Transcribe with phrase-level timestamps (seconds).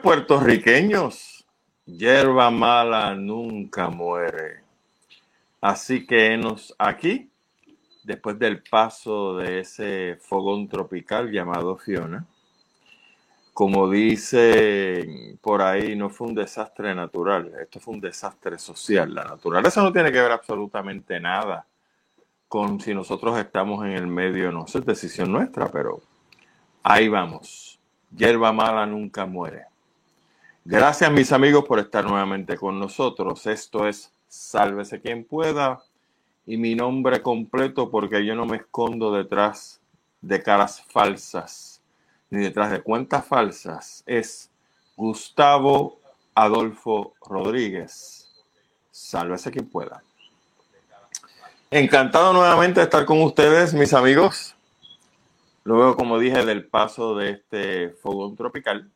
[0.00, 1.46] puertorriqueños,
[1.84, 4.62] hierba mala nunca muere.
[5.60, 7.30] Así que nos aquí,
[8.04, 12.26] después del paso de ese fogón tropical llamado Fiona,
[13.52, 19.12] como dice por ahí, no fue un desastre natural, esto fue un desastre social.
[19.12, 21.66] La naturaleza no tiene que ver absolutamente nada
[22.46, 26.00] con si nosotros estamos en el medio, no es decisión nuestra, pero
[26.82, 27.78] ahí vamos.
[28.16, 29.67] Hierba mala nunca muere.
[30.70, 33.46] Gracias mis amigos por estar nuevamente con nosotros.
[33.46, 35.82] Esto es Sálvese quien pueda
[36.44, 39.80] y mi nombre completo porque yo no me escondo detrás
[40.20, 41.80] de caras falsas
[42.28, 44.50] ni detrás de cuentas falsas es
[44.94, 46.00] Gustavo
[46.34, 48.28] Adolfo Rodríguez.
[48.90, 50.02] Sálvese quien pueda.
[51.70, 54.54] Encantado nuevamente de estar con ustedes, mis amigos.
[55.64, 58.92] Luego, como dije, del paso de este fogón tropical.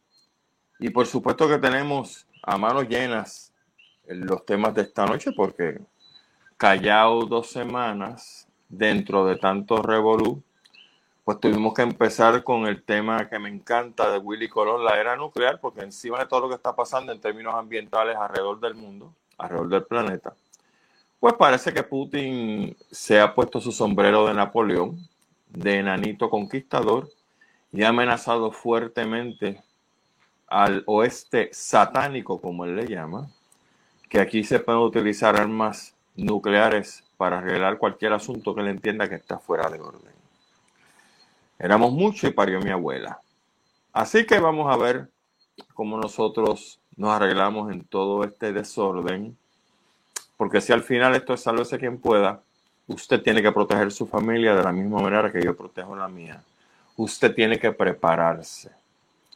[0.82, 3.52] Y por supuesto que tenemos a manos llenas
[4.06, 5.80] los temas de esta noche, porque
[6.58, 10.42] callado dos semanas dentro de tanto revolú
[11.24, 15.16] pues tuvimos que empezar con el tema que me encanta de Willy Colón, la era
[15.16, 19.14] nuclear, porque encima de todo lo que está pasando en términos ambientales alrededor del mundo,
[19.38, 20.34] alrededor del planeta,
[21.20, 24.98] pues parece que Putin se ha puesto su sombrero de Napoleón,
[25.46, 27.08] de enanito conquistador,
[27.70, 29.62] y ha amenazado fuertemente
[30.52, 33.30] al oeste satánico, como él le llama,
[34.10, 39.14] que aquí se pueden utilizar armas nucleares para arreglar cualquier asunto que él entienda que
[39.14, 40.12] está fuera de orden.
[41.58, 43.18] Éramos muchos y parió mi abuela.
[43.94, 45.08] Así que vamos a ver
[45.72, 49.38] cómo nosotros nos arreglamos en todo este desorden.
[50.36, 52.42] Porque si al final esto es sálvese quien pueda,
[52.88, 56.42] usted tiene que proteger su familia de la misma manera que yo protejo la mía.
[56.96, 58.81] Usted tiene que prepararse.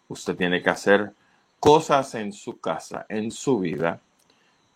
[0.09, 1.13] Usted tiene que hacer
[1.59, 4.01] cosas en su casa, en su vida,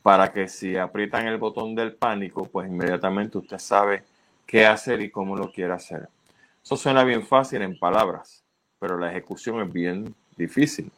[0.02, 4.02] para que si aprietan el botón del pánico, pues inmediatamente usted sabe
[4.46, 6.08] qué hacer y cómo lo quiere hacer.
[6.62, 8.42] Eso suena bien fácil en palabras,
[8.78, 10.90] pero la ejecución es bien difícil.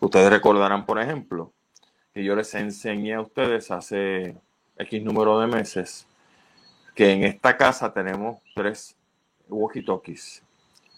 [0.00, 1.52] Ustedes recordarán, por ejemplo,
[2.12, 4.36] que yo les enseñé a ustedes hace
[4.76, 6.06] X número de meses
[6.94, 8.96] que en esta casa tenemos tres
[9.48, 10.42] walkie-talkies.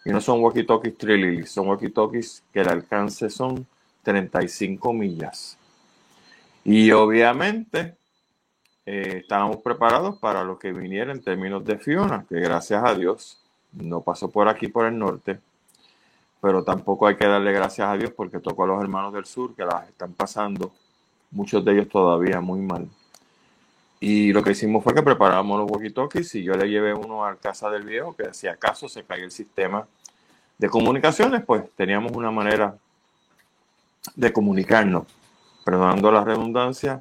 [0.04, 3.66] Y no son walkie-talkies trilili, son walkie-talkies que el alcance son
[4.02, 5.56] 35 millas.
[6.64, 7.96] Y obviamente
[8.84, 13.38] eh, estábamos preparados para lo que viniera en términos de Fiona, que gracias a Dios
[13.72, 15.38] no pasó por aquí, por el norte,
[16.40, 19.54] pero tampoco hay que darle gracias a Dios porque tocó a los hermanos del sur
[19.54, 20.72] que las están pasando,
[21.30, 22.88] muchos de ellos todavía muy mal.
[24.04, 27.36] Y lo que hicimos fue que preparamos los walkie-talkies y yo le llevé uno a
[27.36, 29.86] casa del viejo que si acaso se cae el sistema
[30.58, 32.76] de comunicaciones, pues teníamos una manera
[34.16, 35.06] de comunicarnos,
[35.64, 37.00] perdonando la redundancia,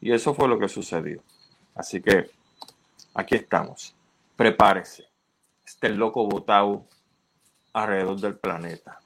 [0.00, 1.20] y eso fue lo que sucedió.
[1.74, 2.30] Así que
[3.12, 3.92] aquí estamos.
[4.36, 5.08] Prepárese
[5.64, 6.84] está el loco botado
[7.72, 9.00] alrededor del planeta.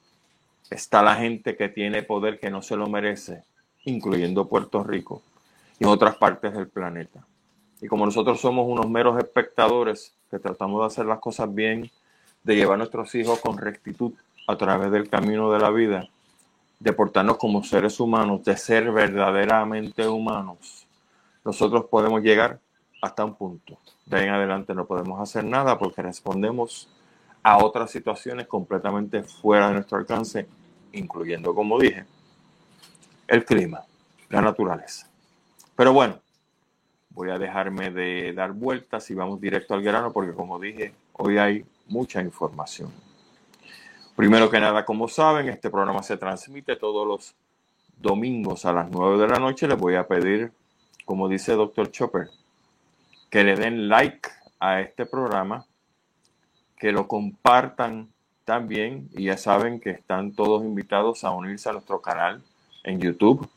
[0.68, 3.44] Está la gente que tiene poder que no se lo merece,
[3.86, 5.22] incluyendo Puerto Rico
[5.84, 7.26] y otras partes del planeta.
[7.80, 11.90] Y como nosotros somos unos meros espectadores que tratamos de hacer las cosas bien,
[12.42, 14.12] de llevar a nuestros hijos con rectitud
[14.46, 16.08] a través del camino de la vida,
[16.80, 20.86] de portarnos como seres humanos, de ser verdaderamente humanos,
[21.44, 22.58] nosotros podemos llegar
[23.02, 23.78] hasta un punto.
[24.06, 26.88] De ahí en adelante no podemos hacer nada porque respondemos
[27.42, 30.46] a otras situaciones completamente fuera de nuestro alcance,
[30.92, 32.06] incluyendo, como dije,
[33.28, 33.82] el clima,
[34.30, 35.10] la naturaleza.
[35.76, 36.20] Pero bueno,
[37.10, 41.38] voy a dejarme de dar vueltas y vamos directo al grano porque, como dije, hoy
[41.38, 42.92] hay mucha información.
[44.16, 47.34] Primero que nada, como saben, este programa se transmite todos los
[47.96, 49.66] domingos a las 9 de la noche.
[49.66, 50.52] Les voy a pedir,
[51.04, 51.90] como dice Dr.
[51.90, 52.28] Chopper,
[53.28, 54.28] que le den like
[54.60, 55.66] a este programa,
[56.76, 58.08] que lo compartan
[58.44, 62.43] también y ya saben que están todos invitados a unirse a nuestro canal
[62.84, 63.49] en YouTube,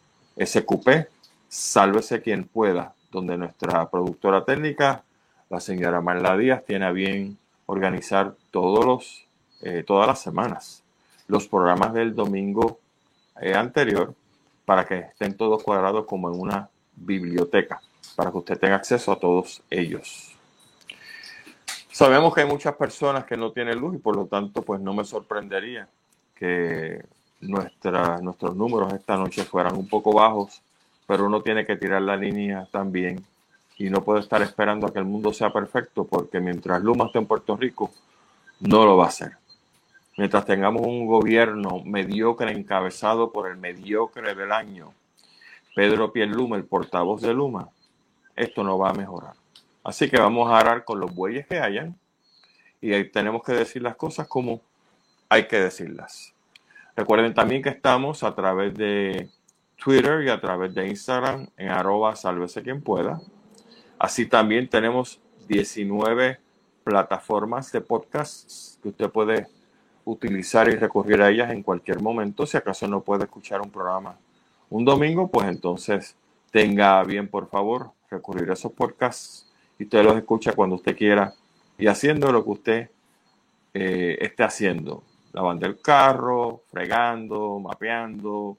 [0.44, 1.07] SQP,
[1.47, 5.03] Sálvese quien pueda, donde nuestra productora técnica,
[5.49, 9.25] la señora Marla Díaz, tiene a bien organizar todos los,
[9.61, 10.83] eh, todas las semanas
[11.27, 12.79] los programas del domingo
[13.41, 14.13] eh, anterior
[14.65, 17.81] para que estén todos cuadrados como en una biblioteca
[18.15, 20.33] para que usted tenga acceso a todos ellos.
[21.91, 24.94] Sabemos que hay muchas personas que no tienen luz y por lo tanto pues no
[24.94, 25.88] me sorprendería
[26.35, 27.03] que
[27.41, 30.61] nuestra, nuestros números esta noche fueran un poco bajos,
[31.07, 33.25] pero uno tiene que tirar la línea también
[33.77, 37.19] y no puede estar esperando a que el mundo sea perfecto porque mientras Luma esté
[37.19, 37.92] en Puerto Rico,
[38.59, 39.31] no lo va a hacer.
[40.18, 44.94] mientras tengamos un gobierno mediocre encabezado por el mediocre del año,
[45.75, 47.69] Pedro Pierluma, el portavoz de Luma,
[48.36, 49.33] esto no va a mejorar.
[49.83, 51.95] Así que vamos a arar con los bueyes que hayan
[52.81, 54.59] y ahí tenemos que decir las cosas como
[55.30, 56.33] hay que decirlas.
[56.95, 59.30] Recuerden también que estamos a través de
[59.77, 63.21] Twitter y a través de Instagram en arroba sálvese quien pueda.
[63.97, 66.39] Así también tenemos 19
[66.83, 69.47] plataformas de podcasts que usted puede
[70.06, 72.45] utilizar y recurrir a ellas en cualquier momento.
[72.45, 74.18] Si acaso no puede escuchar un programa
[74.69, 76.15] un domingo, pues entonces
[76.51, 79.50] tenga bien, por favor, recurrir a esos podcasts
[79.80, 81.33] y usted los escucha cuando usted quiera
[81.77, 82.89] y haciendo lo que usted
[83.73, 85.03] eh, esté haciendo.
[85.33, 88.57] Lavando el carro, fregando, mapeando,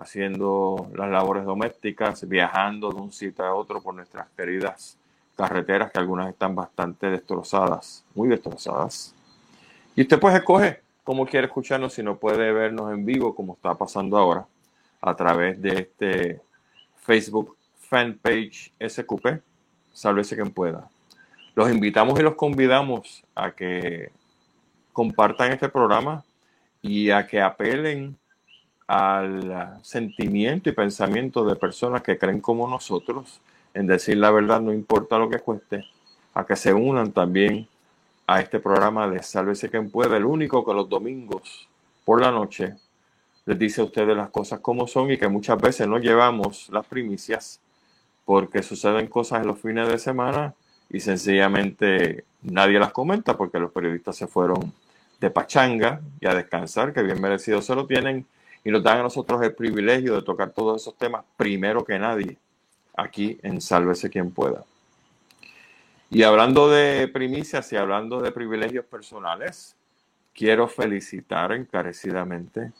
[0.00, 4.96] haciendo las labores domésticas, viajando de un sitio a otro por nuestras queridas
[5.36, 9.14] carreteras que algunas están bastante destrozadas, muy destrozadas.
[9.94, 13.74] Y usted pues escoge cómo quiere escucharnos si no puede vernos en vivo como está
[13.74, 14.46] pasando ahora
[15.02, 16.40] a través de este
[17.02, 19.42] Facebook fanpage SQP,
[19.92, 20.88] sálvese quien pueda.
[21.54, 24.10] Los invitamos y los convidamos a que
[24.94, 26.24] compartan este programa
[26.80, 28.16] y a que apelen
[28.92, 33.40] al sentimiento y pensamiento de personas que creen como nosotros
[33.72, 35.84] en decir la verdad, no importa lo que cueste,
[36.34, 37.68] a que se unan también
[38.26, 41.68] a este programa de Sálvese quien pueda, el único que los domingos
[42.04, 42.74] por la noche
[43.46, 46.84] les dice a ustedes las cosas como son y que muchas veces no llevamos las
[46.84, 47.60] primicias
[48.24, 50.52] porque suceden cosas en los fines de semana
[50.88, 54.72] y sencillamente nadie las comenta porque los periodistas se fueron
[55.20, 58.26] de pachanga y a descansar, que bien merecido se lo tienen
[58.64, 62.36] y nos dan a nosotros el privilegio de tocar todos esos temas primero que nadie
[62.96, 64.64] aquí en Sálvese quien pueda.
[66.10, 69.76] Y hablando de primicias y hablando de privilegios personales,
[70.34, 72.72] quiero felicitar encarecidamente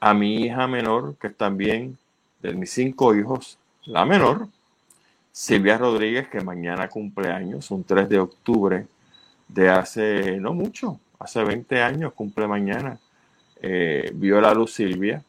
[0.00, 1.98] a mi hija menor, que es también
[2.40, 4.48] de mis cinco hijos, la menor,
[5.30, 8.86] Silvia Rodríguez, que mañana cumple años, un 3 de octubre
[9.48, 12.98] de hace no mucho, hace 20 años, cumple mañana
[13.62, 15.22] eh, vio la luz Silvia.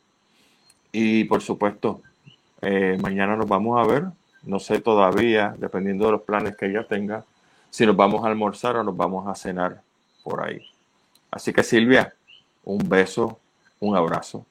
[0.91, 2.01] Y por supuesto,
[2.61, 4.05] eh, mañana nos vamos a ver.
[4.43, 7.23] No sé todavía, dependiendo de los planes que ella tenga,
[7.69, 9.81] si nos vamos a almorzar o nos vamos a cenar
[10.23, 10.61] por ahí.
[11.31, 12.13] Así que Silvia,
[12.65, 13.39] un beso,
[13.79, 14.45] un abrazo.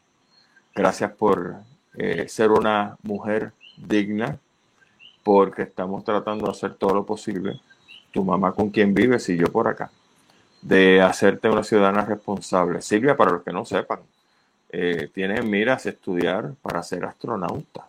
[0.75, 1.57] Gracias por
[1.95, 4.39] eh, ser una mujer digna,
[5.23, 7.61] porque estamos tratando de hacer todo lo posible.
[8.13, 9.91] Tu mamá con quien vives y yo por acá
[10.63, 12.81] de hacerte una ciudadana responsable.
[12.81, 14.01] Silvia, para los que no sepan,
[14.71, 17.87] eh, tiene miras estudiar para ser astronauta.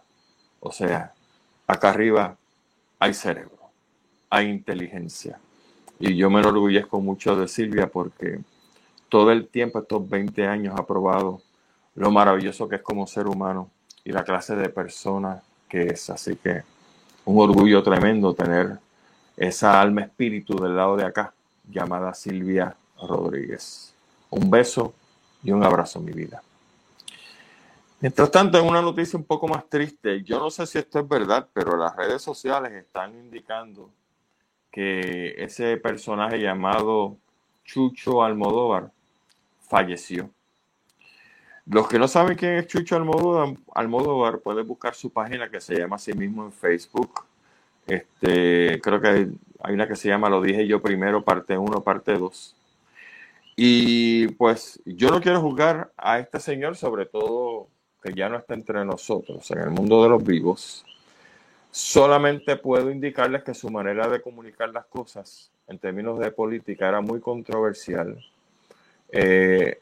[0.60, 1.14] O sea,
[1.68, 2.36] acá arriba
[3.00, 3.60] hay cerebro,
[4.30, 5.40] hay inteligencia.
[6.00, 8.40] Y yo me enorgullezco mucho de Silvia porque
[9.08, 11.42] todo el tiempo, estos 20 años, ha probado
[11.96, 13.70] lo maravilloso que es como ser humano
[14.04, 16.10] y la clase de persona que es.
[16.10, 16.64] Así que
[17.26, 18.80] un orgullo tremendo tener
[19.38, 21.34] esa alma espíritu del lado de acá
[21.70, 23.94] llamada Silvia Rodríguez.
[24.30, 24.94] Un beso
[25.44, 26.42] y un abrazo, mi vida.
[28.00, 31.08] Mientras tanto, en una noticia un poco más triste, yo no sé si esto es
[31.08, 33.90] verdad, pero las redes sociales están indicando
[34.70, 37.16] que ese personaje llamado
[37.64, 38.92] Chucho Almodóvar
[39.62, 40.30] falleció.
[41.66, 45.96] Los que no saben quién es Chucho Almodóvar, pueden buscar su página que se llama
[45.96, 47.24] así mismo en Facebook.
[47.88, 49.30] Este, creo que
[49.64, 52.56] hay una que se llama Lo dije yo primero, parte 1, parte 2.
[53.56, 57.68] Y pues yo no quiero juzgar a este señor, sobre todo
[58.02, 60.86] que ya no está entre nosotros, en el mundo de los vivos.
[61.72, 67.00] Solamente puedo indicarles que su manera de comunicar las cosas en términos de política era
[67.00, 68.18] muy controversial.
[69.12, 69.80] Eh,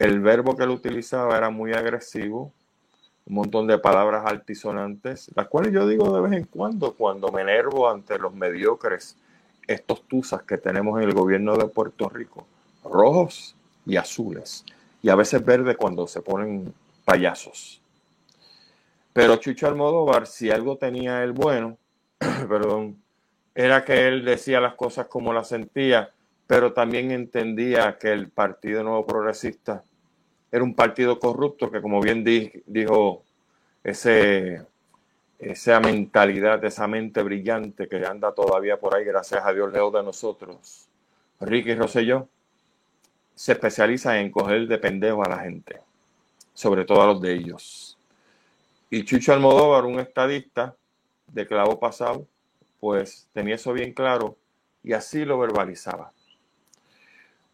[0.00, 2.52] el verbo que él utilizaba era muy agresivo,
[3.26, 7.42] un montón de palabras altisonantes, las cuales yo digo de vez en cuando, cuando me
[7.42, 9.16] enervo ante los mediocres,
[9.66, 12.46] estos tusas que tenemos en el gobierno de Puerto Rico,
[12.84, 13.54] rojos
[13.86, 14.64] y azules,
[15.02, 16.74] y a veces verdes cuando se ponen
[17.04, 17.80] payasos.
[19.12, 21.76] Pero Chucho Almodóvar, si algo tenía el bueno,
[22.18, 23.02] perdón,
[23.54, 26.10] era que él decía las cosas como las sentía,
[26.46, 29.84] pero también entendía que el Partido Nuevo Progresista
[30.52, 32.22] era un partido corrupto que, como bien
[32.66, 33.24] dijo
[33.82, 34.66] ese,
[35.38, 40.02] esa mentalidad, esa mente brillante que anda todavía por ahí, gracias a Dios, leo de
[40.02, 40.88] nosotros,
[41.40, 42.28] Ricky Rosselló,
[43.34, 45.80] se especializa en coger de pendejo a la gente,
[46.52, 47.98] sobre todo a los de ellos.
[48.90, 50.76] Y Chucho Almodóvar, un estadista
[51.28, 52.26] de clavo pasado,
[52.78, 54.36] pues tenía eso bien claro
[54.84, 56.12] y así lo verbalizaba.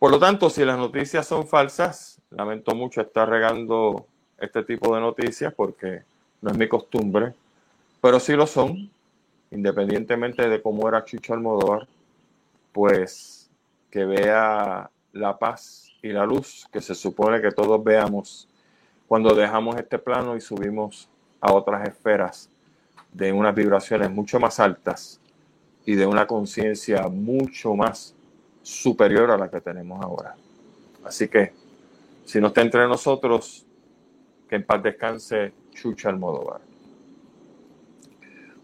[0.01, 4.07] Por lo tanto, si las noticias son falsas, lamento mucho estar regando
[4.39, 6.03] este tipo de noticias porque
[6.41, 7.35] no es mi costumbre,
[8.01, 8.91] pero si lo son,
[9.51, 11.89] independientemente de cómo era Chucho Almodóvar,
[12.73, 13.51] pues
[13.91, 18.49] que vea la paz y la luz que se supone que todos veamos
[19.09, 21.09] cuando dejamos este plano y subimos
[21.41, 22.51] a otras esferas
[23.13, 25.21] de unas vibraciones mucho más altas
[25.87, 28.15] y de una conciencia mucho más
[28.63, 30.37] superior a la que tenemos ahora.
[31.03, 31.53] Así que,
[32.29, 33.65] si no está entre nosotros,
[34.47, 36.61] que en paz descanse Chucha Almodóvar.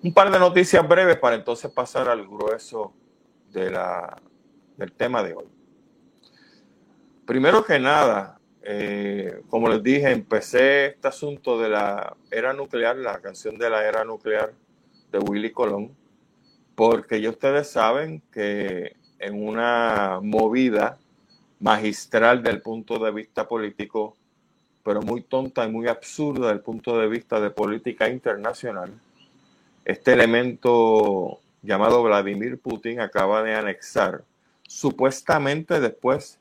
[0.03, 2.93] Un par de noticias breves para entonces pasar al grueso
[3.51, 4.21] de la,
[4.77, 5.47] del tema de hoy.
[7.25, 13.19] Primero que nada, eh, como les dije, empecé este asunto de la era nuclear, la
[13.23, 14.53] canción de la era nuclear
[15.11, 15.97] de Willy Colón,
[16.75, 20.99] porque ya ustedes saben que en una movida
[21.61, 24.17] magistral del punto de vista político,
[24.83, 28.93] pero muy tonta y muy absurda del punto de vista de política internacional,
[29.85, 34.23] este elemento llamado Vladimir Putin acaba de anexar,
[34.67, 36.39] supuestamente después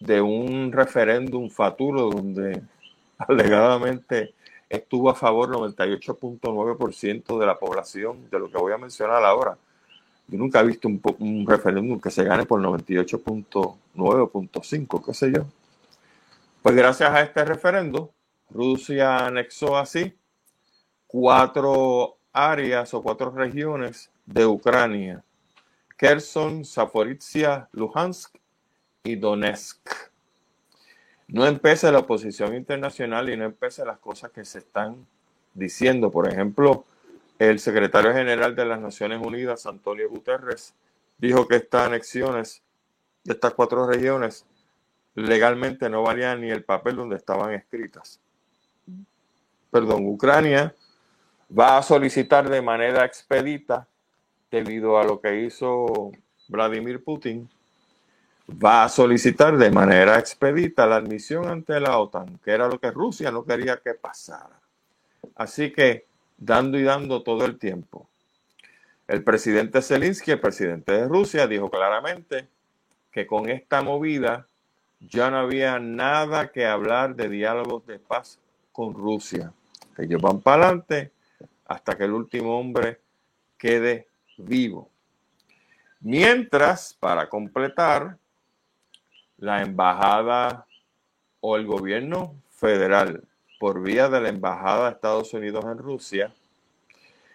[0.00, 2.62] de un referéndum faturo donde
[3.18, 4.34] alegadamente
[4.68, 9.56] estuvo a favor 98.9% de la población, de lo que voy a mencionar ahora.
[10.28, 15.44] Yo nunca he visto un, referéndum que se gane por 98.9.5, qué sé yo.
[16.62, 18.10] Pues gracias a este referendo,
[18.50, 20.12] Rusia anexó así
[21.06, 25.22] cuatro áreas o cuatro regiones de Ucrania.
[25.96, 28.36] Kherson, Zaporizhia, Luhansk
[29.04, 29.88] y Donetsk.
[31.28, 35.06] No empiece la oposición internacional y no empiece las cosas que se están
[35.54, 36.10] diciendo.
[36.10, 36.84] Por ejemplo,
[37.38, 40.74] el secretario general de las Naciones Unidas, Antonio Guterres,
[41.18, 42.62] dijo que estas anexiones
[43.24, 44.46] de estas cuatro regiones
[45.14, 48.20] legalmente no valían ni el papel donde estaban escritas.
[49.70, 50.74] Perdón, Ucrania
[51.56, 53.86] va a solicitar de manera expedita,
[54.50, 56.12] debido a lo que hizo
[56.48, 57.48] Vladimir Putin,
[58.48, 62.90] va a solicitar de manera expedita la admisión ante la OTAN, que era lo que
[62.90, 64.60] Rusia no quería que pasara.
[65.34, 66.05] Así que
[66.36, 68.08] dando y dando todo el tiempo.
[69.08, 72.48] El presidente Zelensky, el presidente de Rusia, dijo claramente
[73.12, 74.46] que con esta movida
[75.00, 78.38] ya no había nada que hablar de diálogos de paz
[78.72, 79.52] con Rusia.
[79.96, 81.12] Ellos van para adelante
[81.66, 83.00] hasta que el último hombre
[83.56, 84.90] quede vivo.
[86.00, 88.18] Mientras, para completar,
[89.38, 90.66] la embajada
[91.40, 93.22] o el gobierno federal
[93.58, 96.32] por vía de la Embajada de Estados Unidos en Rusia,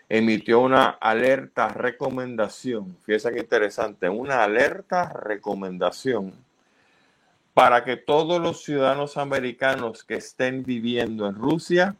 [0.10, 6.34] emitió una alerta recomendación, fíjense que interesante, una alerta recomendación
[7.54, 11.96] para que todos los ciudadanos americanos que estén viviendo en Rusia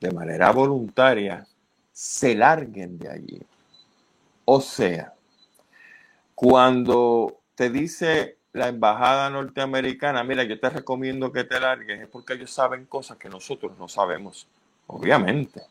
[0.00, 1.46] de manera voluntaria
[1.92, 3.42] se larguen de allí.
[4.44, 5.14] O sea,
[6.34, 12.34] cuando te dice la embajada norteamericana, mira, yo te recomiendo que te largues, es porque
[12.34, 14.46] ellos saben cosas que nosotros no sabemos,
[14.86, 15.62] obviamente.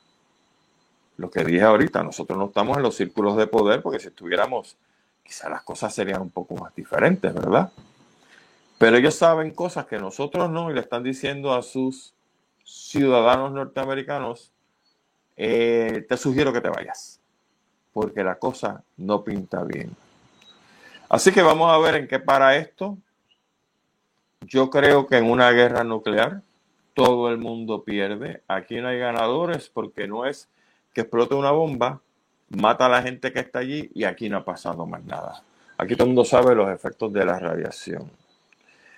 [1.18, 4.78] Lo que dije ahorita, nosotros no estamos en los círculos de poder, porque si estuviéramos,
[5.24, 7.72] quizás las cosas serían un poco más diferentes, ¿verdad?
[8.78, 12.14] Pero ellos saben cosas que nosotros no y le están diciendo a sus
[12.64, 14.54] ciudadanos norteamericanos,
[15.36, 17.20] eh, te sugiero que te vayas,
[17.92, 19.94] porque la cosa no pinta bien.
[21.10, 23.00] Así que vamos a ver en qué para esto.
[24.42, 26.44] Yo creo que en una guerra nuclear
[26.94, 28.44] todo el mundo pierde.
[28.48, 30.48] Aquí no hay ganadores porque no es
[30.94, 32.00] que explote una bomba,
[32.50, 35.42] mata a la gente que está allí y aquí no ha pasado más nada.
[35.80, 38.12] Aquí todo el mundo sabe los efectos de la radiación.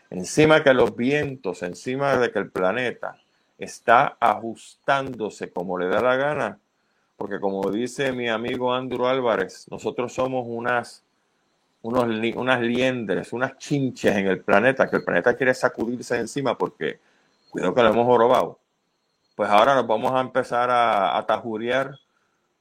[0.10, 3.18] Encima que los vientos, encima de que el planeta
[3.58, 6.60] está ajustándose como le da la gana,
[7.16, 11.06] porque como dice mi amigo Andrew Álvarez, nosotros somos unas
[11.82, 17.00] unos, unas liendres, unas chinches en el planeta, que el planeta quiere sacudirse encima porque
[17.50, 18.60] cuidado que lo hemos robado.
[19.36, 21.98] Pues ahora nos vamos a empezar a, a tajuriar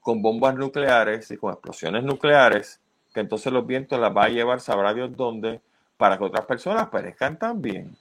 [0.01, 2.81] con bombas nucleares y con explosiones nucleares,
[3.13, 5.61] que entonces los vientos las va a llevar sabrá Dios dónde,
[5.97, 7.95] para que otras personas perezcan también.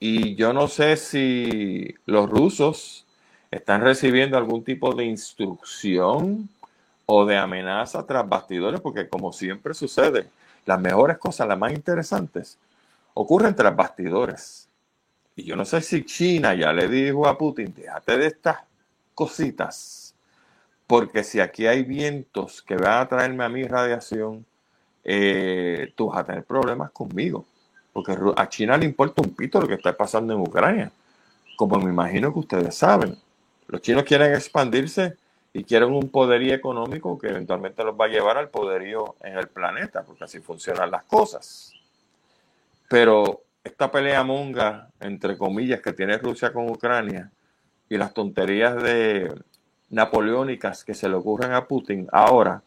[0.00, 3.06] Y yo no sé si los rusos
[3.52, 6.48] están recibiendo algún tipo de instrucción
[7.06, 10.28] o de amenaza tras bastidores, porque como siempre sucede,
[10.64, 12.58] las mejores cosas, las más interesantes,
[13.14, 14.68] ocurren tras bastidores.
[15.34, 18.58] Y yo no sé si China ya le dijo a Putin, déjate de estas
[19.14, 20.14] cositas,
[20.86, 24.44] porque si aquí hay vientos que van a traerme a mí radiación,
[25.04, 27.44] eh, tú vas a tener problemas conmigo.
[27.92, 30.90] Porque a China le importa un pito lo que está pasando en Ucrania.
[31.56, 33.16] Como me imagino que ustedes saben.
[33.68, 35.16] Los chinos quieren expandirse
[35.52, 39.48] y quieren un poderío económico que eventualmente los va a llevar al poderío en el
[39.48, 41.72] planeta, porque así funcionan las cosas.
[42.88, 47.30] Pero esta pelea monga, entre comillas, que tiene Rusia con Ucrania
[47.88, 49.32] y las tonterías de
[49.90, 52.62] napoleónicas que se le ocurren a Putin ahora,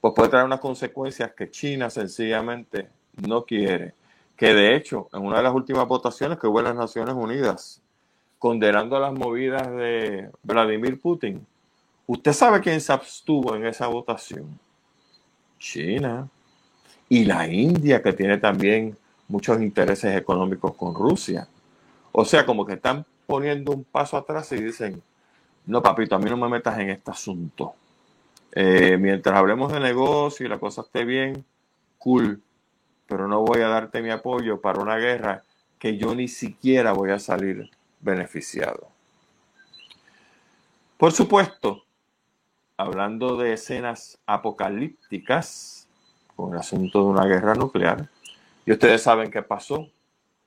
[0.00, 2.88] pues puede traer unas consecuencias que China sencillamente
[3.26, 3.94] no quiere.
[4.36, 7.82] Que de hecho, en una de las últimas votaciones que hubo en las Naciones Unidas,
[8.38, 11.46] condenando las movidas de Vladimir Putin,
[12.06, 14.58] ¿usted sabe quién se abstuvo en esa votación?
[15.58, 16.28] China.
[17.08, 18.96] Y la India, que tiene también
[19.28, 21.46] muchos intereses económicos con Rusia.
[22.12, 25.02] O sea, como que están poniendo un paso atrás y dicen,
[25.66, 27.74] no, papito, a mí no me metas en este asunto.
[28.52, 31.44] Eh, mientras hablemos de negocio y la cosa esté bien,
[31.98, 32.42] cool,
[33.06, 35.42] pero no voy a darte mi apoyo para una guerra
[35.78, 38.88] que yo ni siquiera voy a salir beneficiado.
[40.98, 41.84] Por supuesto,
[42.82, 45.88] hablando de escenas apocalípticas
[46.36, 48.08] con el asunto de una guerra nuclear,
[48.64, 49.88] y ustedes saben qué pasó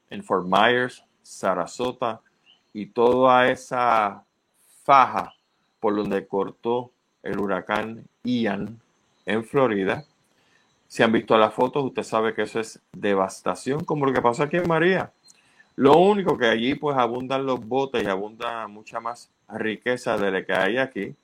[0.10, 2.22] en Fort Myers, Sarasota
[2.74, 4.24] y toda esa
[4.84, 5.34] faja
[5.80, 6.92] por donde cortó
[7.24, 8.80] el huracán Ian
[9.25, 10.06] en Florida.
[10.88, 14.44] Si han visto las fotos, usted sabe que eso es devastación, como lo que pasó
[14.44, 15.12] aquí en María.
[15.75, 20.46] Lo único que allí pues abundan los botes y abunda mucha más riqueza de la
[20.46, 21.15] que hay aquí.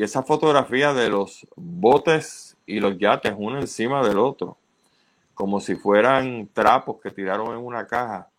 [0.00, 4.56] Y esa fotografía de los botes y los yates uno encima del otro
[5.34, 8.30] como si fueran trapos que tiraron en una caja.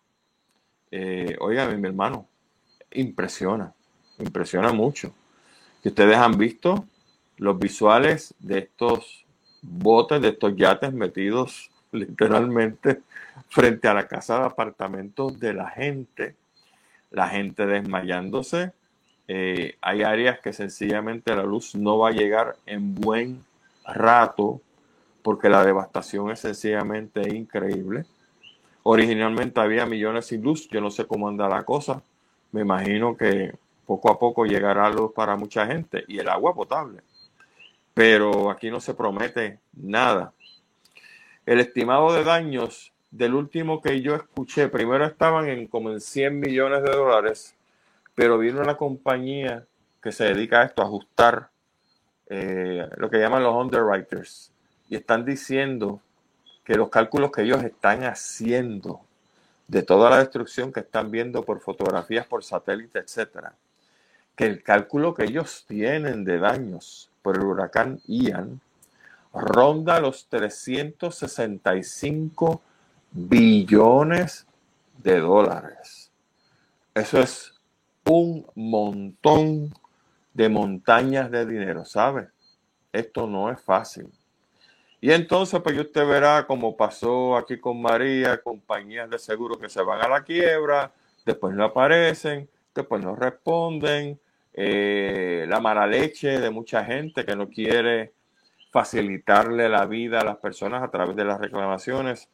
[0.90, 2.26] Eh, oigan, mi hermano,
[2.90, 3.72] impresiona,
[4.18, 5.14] impresiona mucho.
[5.84, 6.84] Que ustedes han visto
[7.36, 9.24] los visuales de estos
[9.62, 13.02] botes, de estos yates metidos literalmente
[13.50, 16.34] frente a la casa de apartamentos de la gente,
[17.12, 18.72] la gente desmayándose.
[19.28, 23.44] Eh, hay áreas que sencillamente la luz no va a llegar en buen
[23.84, 24.60] rato
[25.22, 28.04] porque la devastación es sencillamente increíble.
[28.82, 32.02] Originalmente había millones sin luz, yo no sé cómo anda la cosa.
[32.50, 33.52] Me imagino que
[33.86, 37.00] poco a poco llegará luz para mucha gente y el agua potable.
[37.94, 40.32] Pero aquí no se promete nada.
[41.46, 46.40] El estimado de daños del último que yo escuché, primero estaban en como en 100
[46.40, 47.54] millones de dólares,
[48.14, 49.66] pero vino una compañía
[50.02, 51.50] que se dedica a esto, a ajustar
[52.26, 54.52] eh, lo que llaman los underwriters,
[54.88, 56.00] y están diciendo
[56.64, 59.00] que los cálculos que ellos están haciendo
[59.68, 63.54] de toda la destrucción que están viendo por fotografías por satélite, etcétera,
[64.36, 68.60] que el cálculo que ellos tienen de daños por el huracán Ian
[69.32, 72.60] ronda los 365
[73.12, 74.46] billones
[75.02, 76.10] de dólares.
[76.94, 77.51] Eso es
[78.04, 79.72] un montón
[80.34, 82.28] de montañas de dinero, ¿sabe?
[82.92, 84.08] Esto no es fácil.
[85.00, 89.82] Y entonces, pues usted verá como pasó aquí con María, compañías de seguro que se
[89.82, 90.92] van a la quiebra,
[91.26, 94.20] después no aparecen, después no responden,
[94.54, 98.12] eh, la mala leche de mucha gente que no quiere
[98.70, 102.28] facilitarle la vida a las personas a través de las reclamaciones.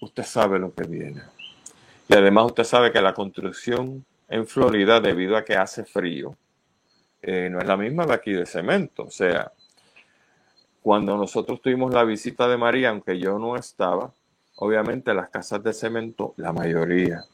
[0.00, 1.22] Usted sabe lo que viene.
[2.08, 6.36] Y además usted sabe que la construcción en Florida, debido a que hace frío,
[7.22, 9.04] eh, no es la misma de aquí de cemento.
[9.04, 9.52] O sea,
[10.82, 14.12] cuando nosotros tuvimos la visita de María, aunque yo no estaba,
[14.56, 17.24] obviamente las casas de cemento, la mayoría,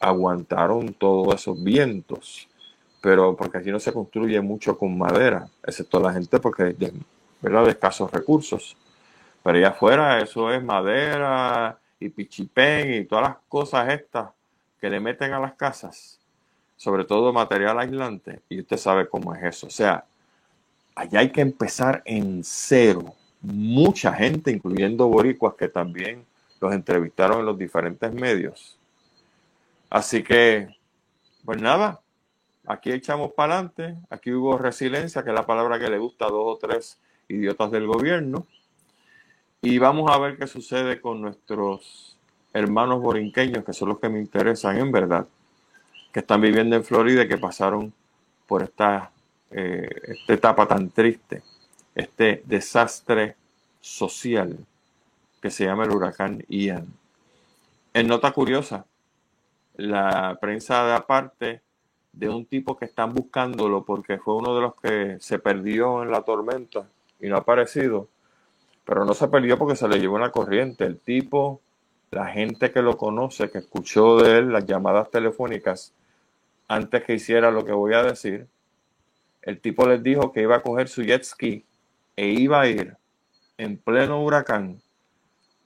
[0.00, 2.48] aguantaron todos esos vientos,
[3.02, 6.92] pero porque aquí no se construye mucho con madera, excepto la gente porque de,
[7.40, 7.64] ¿verdad?
[7.64, 8.76] de escasos recursos.
[9.42, 14.30] Pero allá afuera eso es madera y pichipén y todas las cosas estas
[14.80, 16.19] que le meten a las casas,
[16.80, 19.66] sobre todo material aislante, y usted sabe cómo es eso.
[19.66, 20.02] O sea,
[20.94, 23.14] allá hay que empezar en cero.
[23.42, 26.24] Mucha gente, incluyendo boricuas, que también
[26.58, 28.78] los entrevistaron en los diferentes medios.
[29.90, 30.74] Así que,
[31.44, 32.00] pues nada,
[32.66, 33.96] aquí echamos para adelante.
[34.08, 37.70] Aquí hubo resiliencia, que es la palabra que le gusta a dos o tres idiotas
[37.70, 38.46] del gobierno.
[39.60, 42.16] Y vamos a ver qué sucede con nuestros
[42.54, 45.26] hermanos borinqueños, que son los que me interesan en verdad,
[46.12, 47.92] que están viviendo en Florida y que pasaron
[48.46, 49.10] por esta
[49.50, 51.42] eh, esta etapa tan triste,
[51.94, 53.34] este desastre
[53.80, 54.56] social
[55.42, 56.86] que se llama el huracán Ian.
[57.92, 58.86] En nota curiosa,
[59.76, 61.62] la prensa da parte
[62.12, 66.12] de un tipo que están buscándolo porque fue uno de los que se perdió en
[66.12, 66.86] la tormenta
[67.18, 68.08] y no ha aparecido.
[68.84, 70.84] Pero no se perdió porque se le llevó una corriente.
[70.84, 71.60] El tipo,
[72.12, 75.92] la gente que lo conoce, que escuchó de él las llamadas telefónicas
[76.70, 78.46] antes que hiciera lo que voy a decir,
[79.42, 81.64] el tipo les dijo que iba a coger su jet ski
[82.14, 82.96] e iba a ir
[83.58, 84.80] en pleno huracán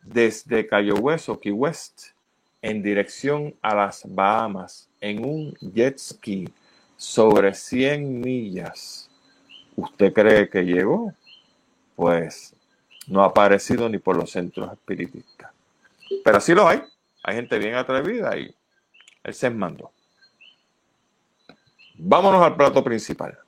[0.02, 2.04] desde Cayo Hueso, Key West,
[2.62, 6.48] en dirección a las Bahamas en un jet ski
[6.96, 9.10] sobre 100 millas.
[9.76, 11.12] ¿Usted cree que llegó?
[11.96, 12.56] Pues
[13.08, 15.52] no ha aparecido ni por los centros espiritistas.
[16.24, 16.80] Pero así lo hay.
[17.22, 18.54] Hay gente bien atrevida y
[19.22, 19.93] él se mandó.
[21.96, 23.38] Vámonos al plato principal.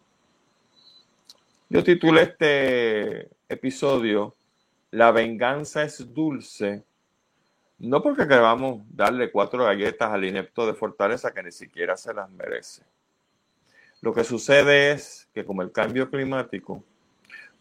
[1.68, 4.37] Yo titulé este episodio
[4.92, 6.85] La venganza es dulce,
[7.78, 12.30] no porque queramos darle cuatro galletas al inepto de fortaleza que ni siquiera se las
[12.30, 12.85] merece.
[14.00, 16.85] Lo que sucede es que como el cambio climático,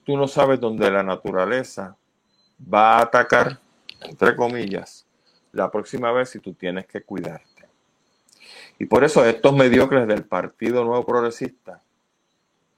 [0.03, 1.97] tú no sabes dónde la naturaleza
[2.61, 3.59] va a atacar,
[4.01, 5.07] entre comillas,
[5.51, 7.54] la próxima vez si tú tienes que cuidarte.
[8.77, 11.81] Y por eso estos mediocres del Partido Nuevo Progresista,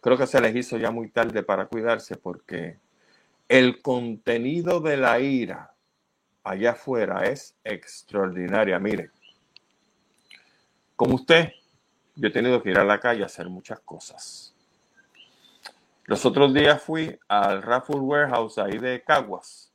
[0.01, 2.77] creo que se les hizo ya muy tarde para cuidarse porque
[3.49, 5.73] el contenido de la ira
[6.43, 8.79] allá afuera es extraordinaria.
[8.79, 9.09] Mire,
[10.95, 11.51] como usted,
[12.15, 14.53] yo he tenido que ir a la calle a hacer muchas cosas.
[16.05, 19.71] Los otros días fui al Raffle Warehouse ahí de Caguas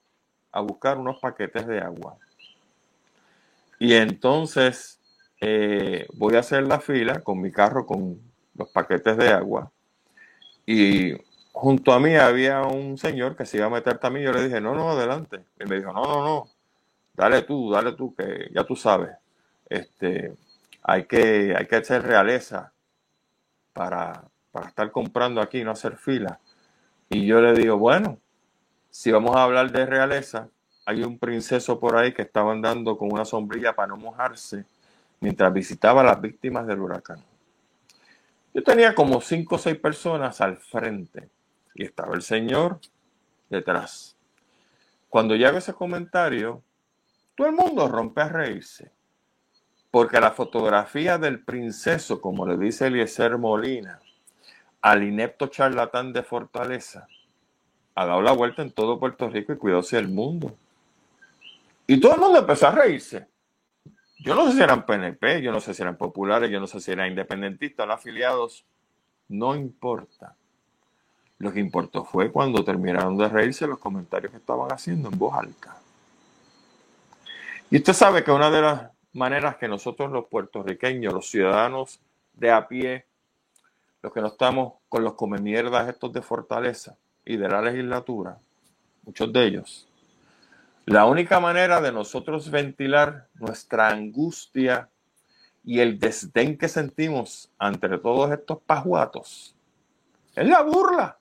[0.51, 2.17] a buscar unos paquetes de agua.
[3.79, 5.02] Y entonces
[5.45, 8.17] eh, voy a hacer la fila con mi carro con
[8.55, 9.73] los paquetes de agua.
[10.65, 11.15] Y
[11.51, 14.27] junto a mí había un señor que se iba a meter también.
[14.27, 15.45] Yo le dije, no, no, adelante.
[15.59, 16.49] Y me dijo, no, no, no,
[17.15, 19.17] dale tú, dale tú, que ya tú sabes.
[19.69, 20.33] Este,
[20.85, 22.73] hay que, hay que hacer realeza
[23.73, 26.39] para, para estar comprando aquí no hacer fila.
[27.09, 28.17] Y yo le digo, bueno,
[28.91, 30.49] si vamos a hablar de realeza,
[30.87, 34.67] hay un princeso por ahí que estaba andando con una sombrilla para no mojarse
[35.23, 37.23] mientras visitaba a las víctimas del huracán.
[38.53, 41.31] Yo tenía como cinco o seis personas al frente
[41.75, 42.81] y estaba el señor
[43.49, 44.17] detrás.
[45.09, 46.63] Cuando yo hago ese comentario,
[47.37, 48.91] todo el mundo rompe a reírse.
[49.93, 54.01] Porque la fotografía del princeso, como le dice Eliezer Molina,
[54.81, 57.07] al inepto charlatán de Fortaleza,
[57.95, 60.57] ha dado la vuelta en todo Puerto Rico y cuidóse el mundo.
[61.87, 63.32] Y todo el mundo empezó a reírse.
[64.23, 66.81] Yo no sé si eran PNP, yo no sé si eran populares, yo no sé
[66.81, 68.65] si eran independentistas afiliados.
[69.29, 70.37] No importa.
[71.39, 75.35] Lo que importó fue cuando terminaron de reírse los comentarios que estaban haciendo en voz
[75.35, 75.77] alta.
[77.69, 81.99] Y usted sabe que una de las maneras que nosotros los puertorriqueños, los ciudadanos
[82.35, 83.07] de a pie,
[84.03, 88.39] los que no estamos con los comemierdas estos de Fortaleza y de la legislatura,
[89.03, 89.89] muchos de ellos,
[90.87, 94.89] la única manera de nosotros ventilar nuestra angustia
[95.65, 99.55] y el desdén que sentimos ante todos estos pajuatos
[100.35, 101.19] es la burla.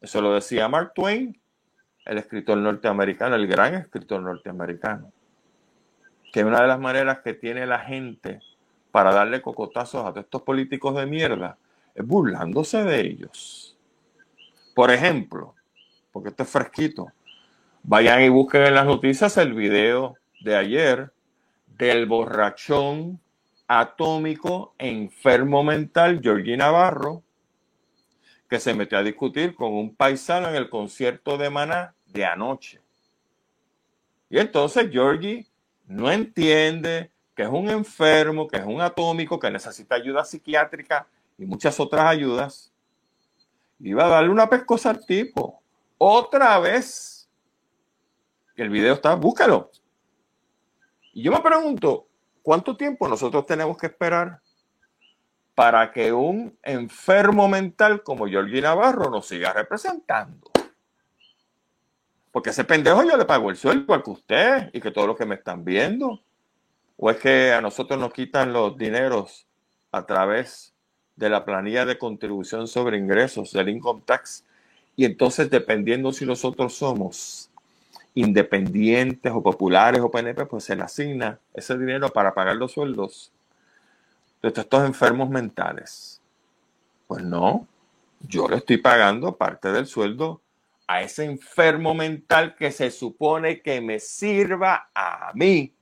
[0.00, 1.40] Eso lo decía Mark Twain,
[2.04, 5.12] el escritor norteamericano, el gran escritor norteamericano
[6.34, 8.40] que una de las maneras que tiene la gente
[8.90, 11.58] para darle cocotazos a estos políticos de mierda
[11.94, 13.78] es burlándose de ellos.
[14.74, 15.54] Por ejemplo,
[16.10, 17.12] porque esto es fresquito,
[17.84, 21.12] vayan y busquen en las noticias el video de ayer
[21.66, 23.20] del borrachón
[23.68, 27.22] atómico enfermo mental Georgie Navarro,
[28.48, 32.80] que se metió a discutir con un paisano en el concierto de Maná de anoche.
[34.30, 35.46] Y entonces Georgie
[35.86, 41.44] no entiende que es un enfermo, que es un atómico, que necesita ayuda psiquiátrica y
[41.44, 42.72] muchas otras ayudas,
[43.80, 45.60] iba a darle una pescosa al tipo.
[45.98, 47.13] Otra vez.
[48.56, 49.70] El video está, búscalo.
[51.12, 52.06] Y yo me pregunto,
[52.42, 54.40] ¿cuánto tiempo nosotros tenemos que esperar
[55.54, 60.50] para que un enfermo mental como Georgie Navarro nos siga representando?
[62.30, 65.16] Porque ese pendejo yo le pago el sueldo al que usted y que todos los
[65.16, 66.20] que me están viendo.
[66.96, 69.46] ¿O es que a nosotros nos quitan los dineros
[69.92, 70.74] a través
[71.16, 74.44] de la planilla de contribución sobre ingresos, del income tax?
[74.96, 77.50] Y entonces, dependiendo si nosotros somos
[78.14, 83.32] independientes o populares o PNP, pues se le asigna ese dinero para pagar los sueldos
[84.40, 86.20] de estos enfermos mentales.
[87.06, 87.66] Pues no,
[88.20, 90.40] yo le estoy pagando parte del sueldo
[90.86, 95.74] a ese enfermo mental que se supone que me sirva a mí,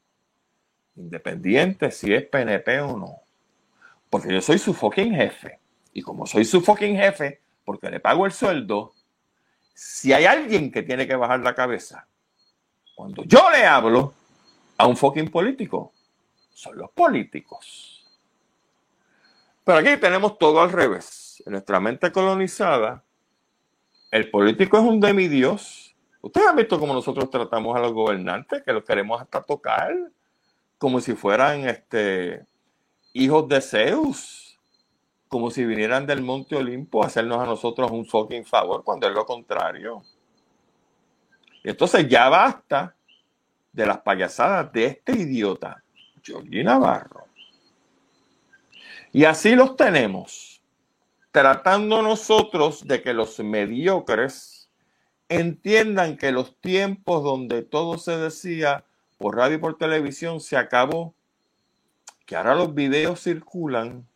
[0.97, 3.21] independiente si es PNP o no.
[4.09, 5.59] Porque yo soy su fucking jefe.
[5.93, 8.95] Y como soy su fucking jefe, porque le pago el sueldo,
[9.75, 12.07] si hay alguien que tiene que bajar la cabeza,
[12.95, 14.15] cuando yo le hablo
[14.77, 15.93] a un fucking político,
[16.51, 18.05] son los políticos.
[19.65, 21.43] Pero aquí tenemos todo al revés.
[21.47, 23.05] En nuestra mente colonizada,
[24.11, 25.95] el político es un demidios.
[26.21, 29.93] Ustedes han visto cómo nosotros tratamos a los gobernantes, que los queremos hasta tocar,
[30.79, 32.45] como si fueran este,
[33.13, 34.59] hijos de Zeus,
[35.29, 39.15] como si vinieran del Monte Olimpo a hacernos a nosotros un fucking favor, cuando es
[39.15, 40.03] lo contrario.
[41.63, 42.95] Entonces ya basta
[43.73, 45.83] de las payasadas de este idiota,
[46.27, 47.27] Jordi Navarro.
[49.13, 50.63] Y así los tenemos,
[51.31, 54.69] tratando nosotros de que los mediocres
[55.29, 58.85] entiendan que los tiempos donde todo se decía
[59.19, 61.15] por radio y por televisión se acabó,
[62.27, 64.07] que ahora los videos circulan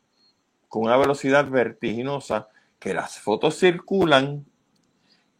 [0.68, 4.46] con una velocidad vertiginosa, que las fotos circulan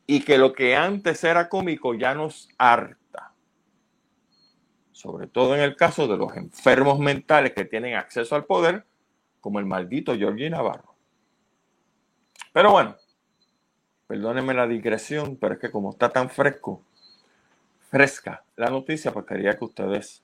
[0.07, 2.97] y que lo que antes era cómico ya nos harta
[4.97, 8.87] sobre todo en el caso de los enfermos mentales que tienen acceso al poder,
[9.42, 10.95] como el maldito Georgie Navarro.
[12.51, 12.97] Pero bueno,
[14.07, 16.83] perdónenme la digresión, pero es que como está tan fresco,
[17.90, 20.23] fresca la noticia, pues quería que ustedes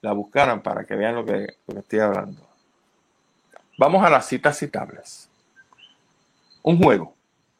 [0.00, 2.40] la buscaran para que vean lo que, lo que estoy hablando.
[3.76, 5.28] Vamos a las citas citables.
[6.62, 7.14] Un juego.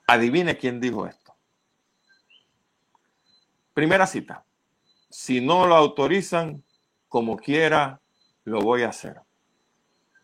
[0.07, 1.25] Adivine quién dijo esto.
[3.76, 4.42] Primera cita
[5.10, 6.62] si no lo autorizan,
[7.08, 8.00] como quiera,
[8.44, 9.20] lo voy a hacer.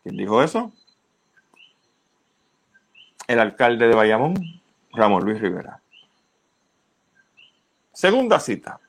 [0.03, 0.71] ¿Quién dijo eso?
[3.27, 4.35] El alcalde de Bayamón,
[4.91, 5.81] Ramón Luis Rivera.
[7.93, 8.79] Segunda cita.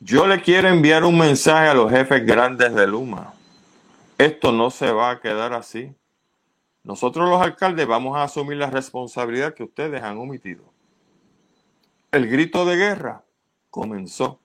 [0.00, 3.34] Yo le quiero enviar un mensaje a los jefes grandes de Luma.
[4.16, 5.92] Esto no se va a quedar así.
[6.84, 10.72] Nosotros los alcaldes vamos a asumir la responsabilidad que ustedes han omitido.
[12.12, 13.24] El grito de guerra
[13.78, 14.40] comenzó.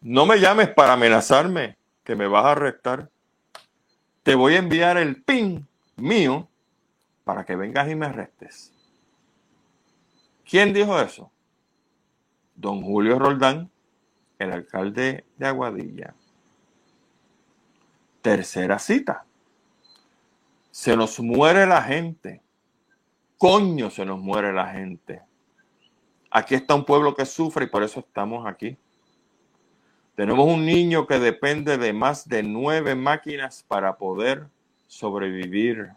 [0.00, 3.08] No me llames para amenazarme que me vas a arrestar.
[4.24, 6.48] Te voy a enviar el PIN mío
[7.22, 8.72] para que vengas y me arrestes.
[10.44, 11.30] ¿Quién dijo eso?
[12.56, 13.70] Don Julio Roldán,
[14.40, 16.12] el alcalde de Aguadilla.
[18.22, 19.24] Tercera cita.
[20.72, 22.42] Se nos muere la gente.
[23.38, 25.22] Coño, se nos muere la gente.
[26.30, 28.76] Aquí está un pueblo que sufre y por eso estamos aquí.
[30.14, 34.46] Tenemos un niño que depende de más de nueve máquinas para poder
[34.86, 35.90] sobrevivir.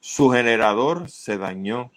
[0.00, 1.92] Su generador se dañó.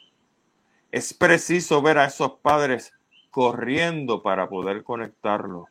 [0.91, 2.93] Es preciso ver a esos padres
[3.31, 5.67] corriendo para poder conectarlo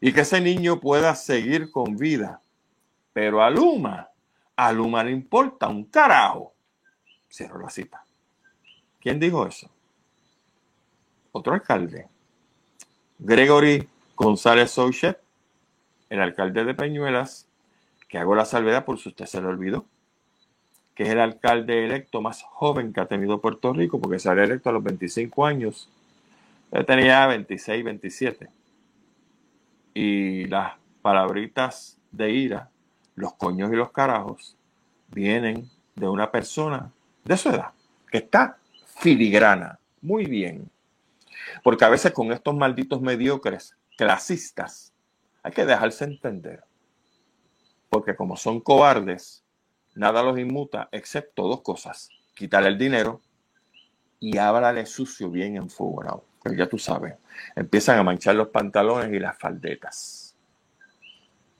[0.00, 2.40] y que ese niño pueda seguir con vida.
[3.12, 4.10] Pero a Luma,
[4.56, 6.52] a Luma le importa un carajo.
[7.30, 8.04] Cierro la cita.
[9.00, 9.70] ¿Quién dijo eso?
[11.36, 12.06] Otro alcalde.
[13.18, 15.18] Gregory González Souchet,
[16.08, 17.48] el alcalde de Peñuelas,
[18.08, 19.84] que hago la salvedad por si usted se lo olvidó,
[20.94, 24.70] que es el alcalde electo más joven que ha tenido Puerto Rico, porque salió electo
[24.70, 25.90] a los 25 años.
[26.70, 28.48] Él tenía 26, 27.
[29.92, 32.70] Y las palabritas de ira,
[33.16, 34.56] los coños y los carajos,
[35.08, 36.92] vienen de una persona
[37.24, 37.72] de su edad,
[38.08, 38.56] que está
[38.98, 40.70] filigrana, muy bien.
[41.62, 44.92] Porque a veces con estos malditos mediocres clasistas,
[45.42, 46.64] hay que dejarse entender.
[47.88, 49.44] Porque como son cobardes,
[49.94, 52.10] nada los inmuta excepto dos cosas.
[52.34, 53.20] Quitarle el dinero
[54.18, 56.24] y háblale sucio bien en fuego.
[56.42, 57.14] Pero ya tú sabes,
[57.54, 60.34] empiezan a manchar los pantalones y las faldetas.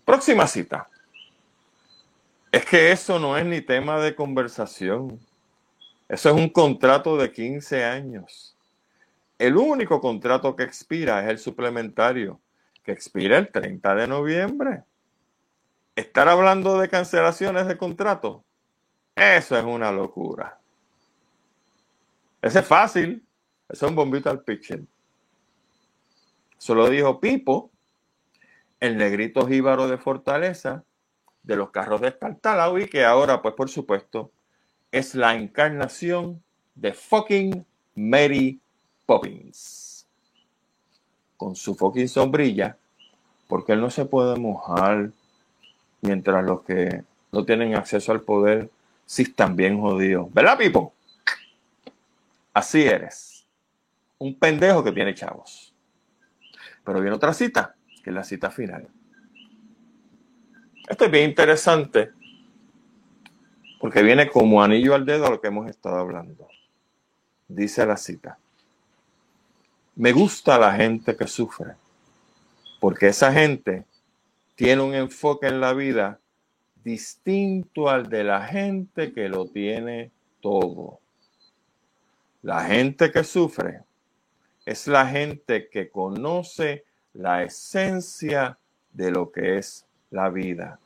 [0.04, 0.88] Próxima cita.
[2.52, 5.18] Es que eso no es ni tema de conversación.
[6.08, 8.54] Eso es un contrato de 15 años.
[9.44, 12.40] El único contrato que expira es el suplementario,
[12.83, 14.85] que expira el 30 de noviembre.
[15.94, 18.42] Estar hablando de cancelaciones de contrato,
[19.14, 20.59] eso es una locura.
[22.40, 23.22] Ese es fácil,
[23.68, 24.88] eso es un bombito al pitching.
[26.59, 27.70] Eso lo dijo Pipo,
[28.80, 30.85] el negrito jíbaro de Fortaleza,
[31.42, 34.33] de los carros de Estartalao y que ahora, pues por supuesto,
[34.90, 36.42] es la encarnación
[36.74, 38.62] de fucking Mary
[39.07, 40.07] Poppins
[41.37, 42.77] con su fucking sombrilla,
[43.49, 45.11] porque él no se puede mojar
[46.01, 48.71] mientras los que no tienen acceso al poder
[49.07, 50.33] sí están bien jodidos.
[50.33, 50.95] ¿Verdad, Pipo?
[52.53, 53.47] Así eres.
[54.19, 55.75] Un pendejo que tiene chavos.
[56.85, 58.88] Pero viene otra cita, que es la cita final.
[60.88, 62.12] Esto es bien interesante
[63.81, 66.49] porque viene como anillo al dedo a lo que hemos estado hablando.
[67.49, 68.38] Dice la cita.
[69.96, 71.74] Me gusta la gente que sufre,
[72.80, 73.85] porque esa gente
[74.57, 76.18] tiene un enfoque en la vida
[76.83, 80.98] distinto al de la gente que lo tiene todo.
[82.42, 83.83] La gente que sufre
[84.66, 88.59] es la gente que conoce la esencia
[88.92, 90.78] de lo que es la vida.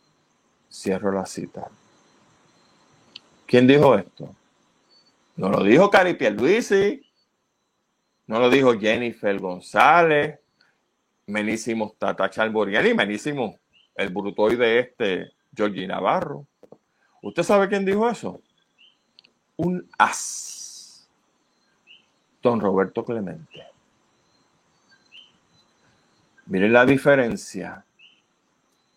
[0.70, 1.68] Cierro la cita.
[3.46, 4.34] ¿Quién dijo esto?
[5.36, 7.07] No lo dijo Cari Pierluisi,
[8.28, 10.38] no lo dijo Jennifer González,
[11.26, 13.58] menísimo Tata Charboriani, menísimo
[13.94, 16.46] el brutoide este Georgie Navarro.
[17.22, 18.40] ¿Usted sabe quién dijo eso?
[19.56, 21.08] Un as.
[22.42, 23.66] Don Roberto Clemente.
[26.46, 27.84] Miren la diferencia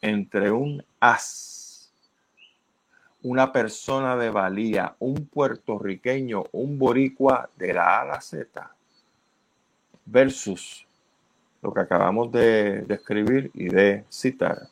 [0.02, 1.91] entre un as,
[3.24, 8.76] una persona de valía, un puertorriqueño, un boricua de la A a la Z,
[10.06, 10.86] versus
[11.62, 14.68] lo que acabamos de describir y de citar,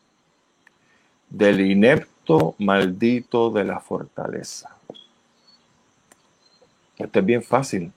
[1.30, 4.76] del inepto maldito de la fortaleza.
[6.98, 7.92] Esto es bien fácil.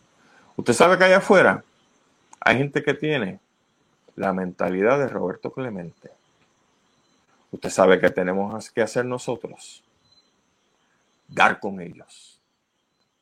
[0.56, 1.64] Usted sabe que allá afuera
[2.40, 3.40] hay gente que tiene
[4.14, 6.10] la mentalidad de Roberto Clemente.
[7.50, 9.82] Usted sabe que tenemos que hacer nosotros.
[11.28, 12.38] Dar con ellos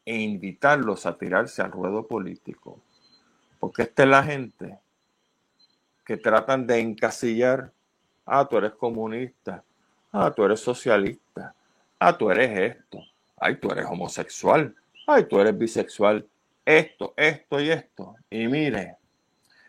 [0.05, 2.79] e invitarlos a tirarse al ruedo político.
[3.61, 4.79] Porque esta es la gente
[6.05, 7.71] que tratan de encasillar.
[8.27, 9.63] Ah, tú eres comunista.
[10.11, 11.55] Ah, tú eres socialista.
[11.99, 12.99] Ah, tú eres esto.
[13.37, 14.75] Ay, tú eres homosexual.
[15.07, 16.27] Ay, tú eres bisexual.
[16.65, 18.17] Esto, esto y esto.
[18.31, 18.97] Y mire,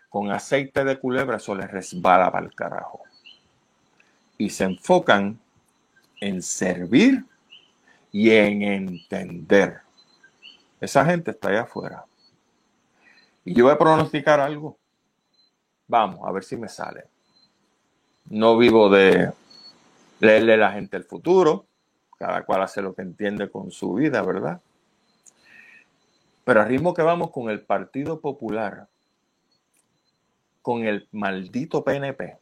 [0.09, 3.01] con aceite de culebra, eso les resbala para el carajo.
[4.37, 5.39] Y se enfocan
[6.19, 7.25] en servir
[8.11, 9.81] y en entender.
[10.79, 12.05] Esa gente está allá afuera.
[13.43, 14.77] Y yo voy a pronosticar algo.
[15.87, 17.05] Vamos, a ver si me sale.
[18.25, 19.31] No vivo de
[20.19, 21.65] leerle a la gente el futuro.
[22.17, 24.61] Cada cual hace lo que entiende con su vida, ¿verdad?
[26.43, 28.87] Pero al ritmo que vamos con el Partido Popular,
[30.61, 32.37] con el maldito PNP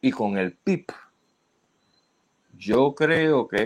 [0.00, 0.90] y con el PIP,
[2.56, 3.62] yo creo que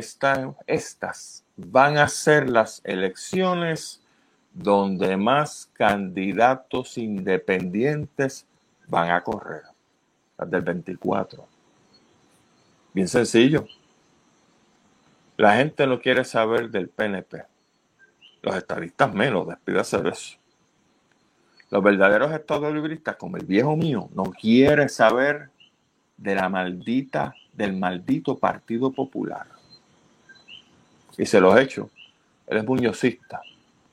[0.66, 4.02] estas van a ser las elecciones
[4.52, 8.46] donde más candidatos independientes
[8.86, 9.62] van a correr,
[10.36, 11.46] las del 24.
[12.92, 13.66] Bien sencillo.
[15.36, 17.44] La gente no quiere saber del PNP.
[18.42, 20.36] Los estadistas menos, despídase de eso.
[21.70, 25.50] Los verdaderos estados libristas, como el viejo mío, no quiere saber
[26.16, 29.46] de la maldita, del maldito Partido Popular.
[31.16, 31.90] Y se los he hecho.
[32.46, 33.42] Él es muñozista.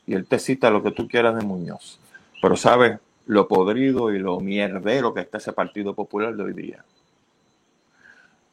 [0.07, 1.99] Y él te cita lo que tú quieras de Muñoz.
[2.41, 6.85] Pero sabe lo podrido y lo mierdero que está ese Partido Popular de hoy día.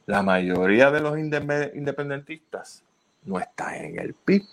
[0.06, 2.82] La mayoría de los independentistas
[3.24, 4.46] no está en el PIB.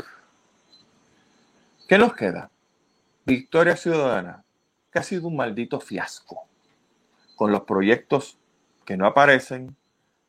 [1.87, 2.51] ¿Qué nos queda?
[3.25, 4.43] Victoria Ciudadana,
[4.91, 6.47] que ha sido un maldito fiasco,
[7.35, 8.37] con los proyectos
[8.85, 9.75] que no aparecen,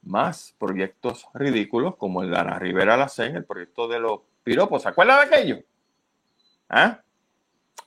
[0.02, 4.83] más proyectos ridículos como el de Ana Rivera Lacen, el proyecto de los piropos.
[4.83, 5.62] ¿Se acuerdan de aquello?
[6.70, 7.00] ¿Ah?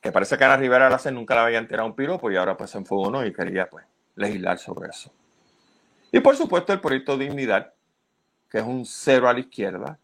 [0.02, 2.72] Que parece que Ana Rivera Lacen nunca le habían tirado un piropo y ahora pues
[2.72, 5.10] se enfogó y quería pues legislar sobre eso.
[6.12, 7.74] Y por supuesto el proyecto Dignidad,
[8.50, 9.98] que es un cero a la izquierda,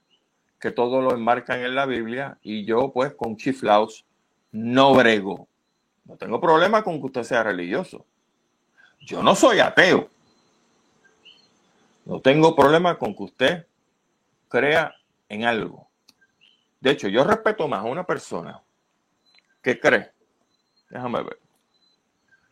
[0.59, 4.05] que todo lo enmarcan en la Biblia y yo pues con chiflaos
[4.53, 5.49] no brego.
[6.05, 8.05] No tengo problema con que usted sea religioso.
[9.01, 10.09] Yo no soy ateo.
[12.05, 13.67] No tengo problema con que usted
[14.47, 14.95] crea
[15.27, 15.87] en algo.
[16.79, 18.61] De hecho, yo respeto más a una persona
[19.69, 20.11] que cree,
[20.89, 21.39] déjame ver,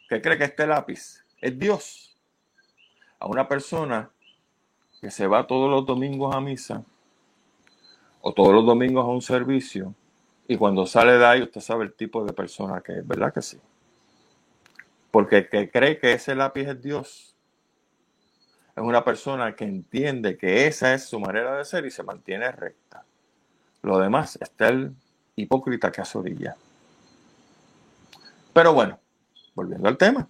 [0.08, 2.16] que cree que este lápiz es Dios,
[3.20, 4.12] a una persona
[5.02, 6.84] que se va todos los domingos a misa
[8.22, 9.96] o todos los domingos a un servicio
[10.48, 13.42] y cuando sale de ahí, usted sabe el tipo de persona que es, ¿verdad que
[13.42, 13.60] sí?
[15.10, 17.36] Porque el que cree que ese lápiz es Dios
[18.76, 22.52] es una persona que entiende que esa es su manera de ser y se mantiene
[22.52, 23.04] recta.
[23.82, 24.94] Lo demás está el
[25.36, 26.20] hipócrita que hace.
[28.58, 29.00] Pero bueno,
[29.54, 30.28] volviendo al tema.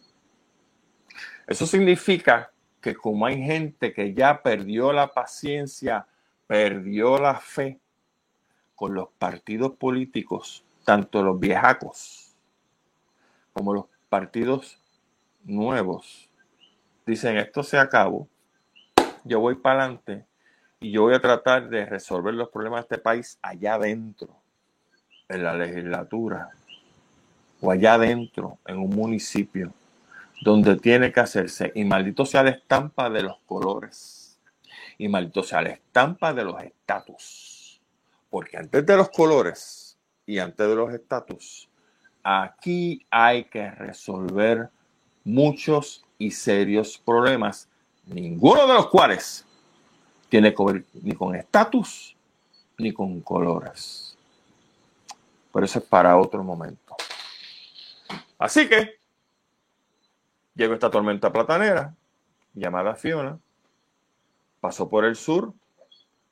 [1.47, 2.51] Eso significa
[2.82, 6.05] que como hay gente que ya perdió la paciencia,
[6.45, 7.80] perdió la fe,
[8.75, 12.36] con los partidos políticos, tanto los viejacos
[13.53, 14.78] como los partidos
[15.45, 16.30] nuevos,
[17.05, 18.28] dicen esto se acabó,
[19.23, 20.25] yo voy para adelante
[20.82, 24.36] y yo voy a tratar de resolver los problemas de este país allá adentro,
[25.30, 26.51] en la legislatura.
[27.62, 29.74] O allá adentro, en un municipio,
[30.41, 34.38] donde tiene que hacerse, y maldito sea la estampa de los colores,
[34.97, 37.82] y maldito sea la estampa de los estatus,
[38.30, 41.68] porque antes de los colores y antes de los estatus,
[42.24, 44.70] aquí hay que resolver
[45.24, 47.68] muchos y serios problemas,
[48.05, 49.45] ninguno de los cuales
[50.30, 52.16] tiene que ver ni con estatus
[52.78, 54.16] ni con colores.
[55.51, 56.86] Pero eso es para otro momento.
[58.38, 58.99] Así que
[60.55, 61.95] llegó esta tormenta platanera
[62.53, 63.39] llamada Fiona,
[64.60, 65.53] pasó por el sur,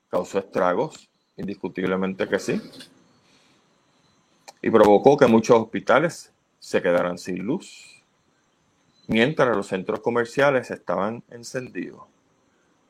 [0.09, 2.61] causó estragos, indiscutiblemente que sí,
[4.61, 8.03] y provocó que muchos hospitales se quedaran sin luz,
[9.07, 12.03] mientras los centros comerciales estaban encendidos.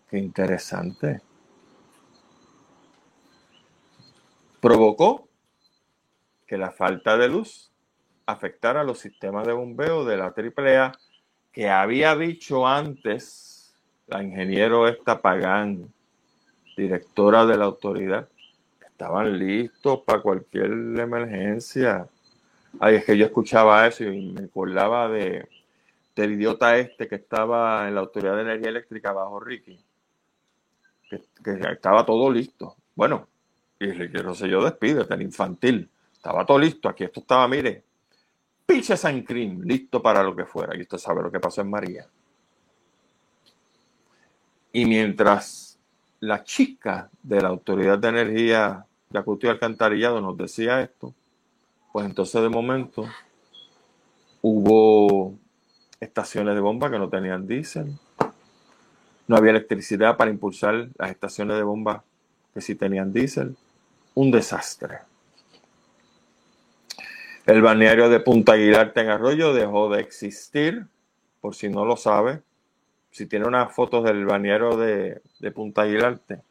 [0.10, 1.22] Qué interesante.
[4.62, 5.28] Provocó
[6.48, 7.72] que la falta de luz
[8.26, 10.94] afectara a los sistemas de bombeo de la AAA
[11.52, 13.76] que había dicho antes
[14.08, 15.92] la ingeniero esta Pagán,
[16.78, 18.28] directora de la autoridad,
[18.82, 22.08] estaban listos para cualquier emergencia.
[22.80, 25.48] Ay, es que yo escuchaba eso y me acordaba de,
[26.16, 29.78] del idiota este que estaba en la Autoridad de Energía Eléctrica bajo Ricky,
[31.10, 31.22] que,
[31.72, 32.76] estaba todo listo.
[32.96, 33.28] Bueno,
[33.80, 35.90] y no sé yo despide, tan infantil.
[36.14, 36.90] Estaba todo listo.
[36.90, 37.84] Aquí esto estaba, mire,
[38.66, 40.76] pinche San Crim, listo para lo que fuera.
[40.76, 42.08] Y usted sabe lo que pasó en María.
[44.74, 45.80] Y mientras
[46.20, 51.14] la chica de la Autoridad de Energía de Acuto y Alcantarillado nos decía esto,
[51.94, 53.06] pues entonces de momento
[54.42, 55.34] hubo
[56.00, 57.98] estaciones de bomba que no tenían diésel.
[59.28, 62.04] No había electricidad para impulsar las estaciones de bomba
[62.54, 63.56] que sí tenían diésel.
[64.14, 65.00] Un desastre.
[67.46, 70.88] El balneario de Punta Aguilarte en Arroyo dejó de existir,
[71.42, 72.42] por si no lo sabe.
[73.12, 75.22] Si tiene unas fotos del balneario de,
[75.54, 76.42] Punta Aguilarte,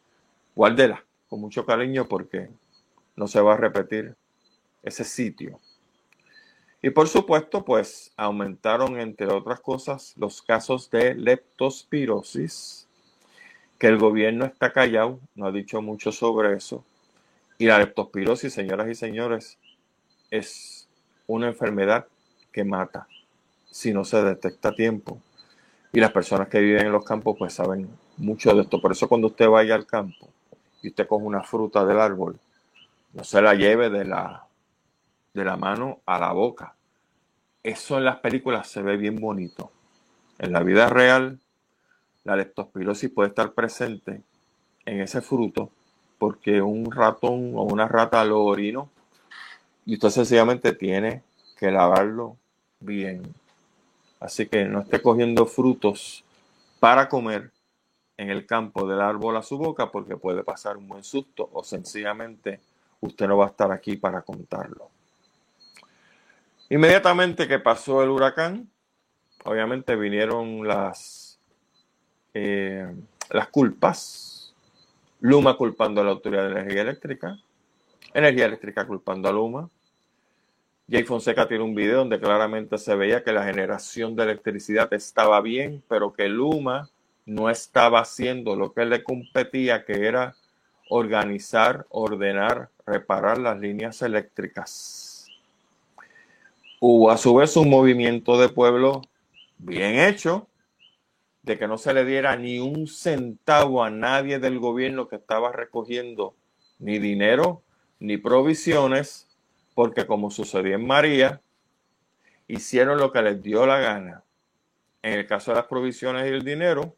[0.55, 2.49] guárdela con mucho cariño porque
[3.16, 4.14] no se va a repetir
[4.84, 5.59] ese sitio.
[6.80, 12.86] Y por supuesto, pues aumentaron, entre otras cosas, los casos de leptospirosis,
[13.80, 16.84] que el gobierno está callado, no ha dicho mucho sobre eso.
[17.59, 19.59] Y la leptospirosis, señoras y señores,
[20.30, 20.74] es
[21.27, 22.07] una enfermedad
[22.53, 23.07] que mata
[23.70, 25.20] si no se detecta a tiempo.
[25.93, 28.81] Y las personas que viven en los campos pues saben mucho de esto.
[28.81, 30.29] Por eso cuando usted vaya al campo
[30.83, 32.39] y usted coge una fruta del árbol,
[33.12, 34.47] no se la lleve de la,
[35.33, 36.75] de la mano a la boca.
[37.62, 39.70] Eso en las películas se ve bien bonito.
[40.39, 41.39] En la vida real,
[42.25, 44.22] la leptospirosis puede estar presente
[44.85, 45.70] en ese fruto
[46.18, 48.89] porque un ratón o una rata lo orinó
[49.87, 51.22] y usted sencillamente tiene
[51.59, 52.37] que lavarlo
[52.80, 53.22] bien.
[54.20, 56.24] Así que no esté cogiendo frutos
[56.80, 57.51] para comer
[58.16, 61.64] en el campo del árbol a su boca porque puede pasar un buen susto o
[61.64, 62.61] sencillamente
[63.01, 64.89] usted no va a estar aquí para contarlo.
[66.70, 68.70] Inmediatamente que pasó el huracán,
[69.45, 71.39] obviamente vinieron las,
[72.32, 72.87] eh,
[73.30, 74.55] las culpas.
[75.20, 77.39] Luma culpando a la Autoridad de Energía Eléctrica,
[78.14, 79.68] Energía Eléctrica culpando a Luma,
[80.88, 85.40] Jay Fonseca tiene un video donde claramente se veía que la generación de electricidad estaba
[85.40, 86.90] bien, pero que Luma
[87.26, 90.36] no estaba haciendo lo que le competía, que era
[90.90, 95.26] organizar, ordenar, reparar las líneas eléctricas.
[96.80, 99.02] Hubo a su vez un movimiento de pueblo
[99.58, 100.46] bien hecho,
[101.42, 105.50] de que no se le diera ni un centavo a nadie del gobierno que estaba
[105.50, 106.34] recogiendo
[106.78, 107.62] ni dinero
[108.05, 109.26] ni provisiones
[109.74, 111.40] porque como sucedió en María,
[112.46, 114.22] hicieron lo que les dio la gana.
[115.02, 116.94] En el caso de las provisiones y el dinero,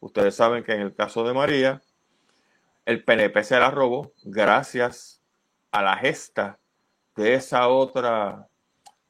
[0.00, 1.82] ustedes saben que en el caso de María,
[2.86, 5.20] el PNP se la robó gracias
[5.70, 6.58] a la gesta
[7.16, 8.48] de esa otra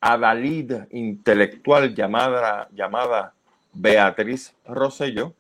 [0.01, 3.35] adalid intelectual llamada, llamada
[3.73, 5.33] Beatriz Rosselló,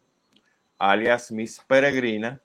[0.79, 2.41] alias Miss Peregrina,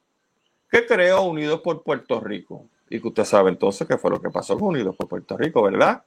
[0.72, 2.71] que creó Unidos por Puerto Rico.
[2.92, 5.64] Y que usted sabe entonces qué fue lo que pasó con Unidos por Puerto Rico,
[5.64, 6.04] ¿verdad?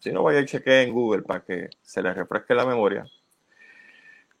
[0.00, 3.06] Si no, vaya y chequee en Google para que se le refresque la memoria.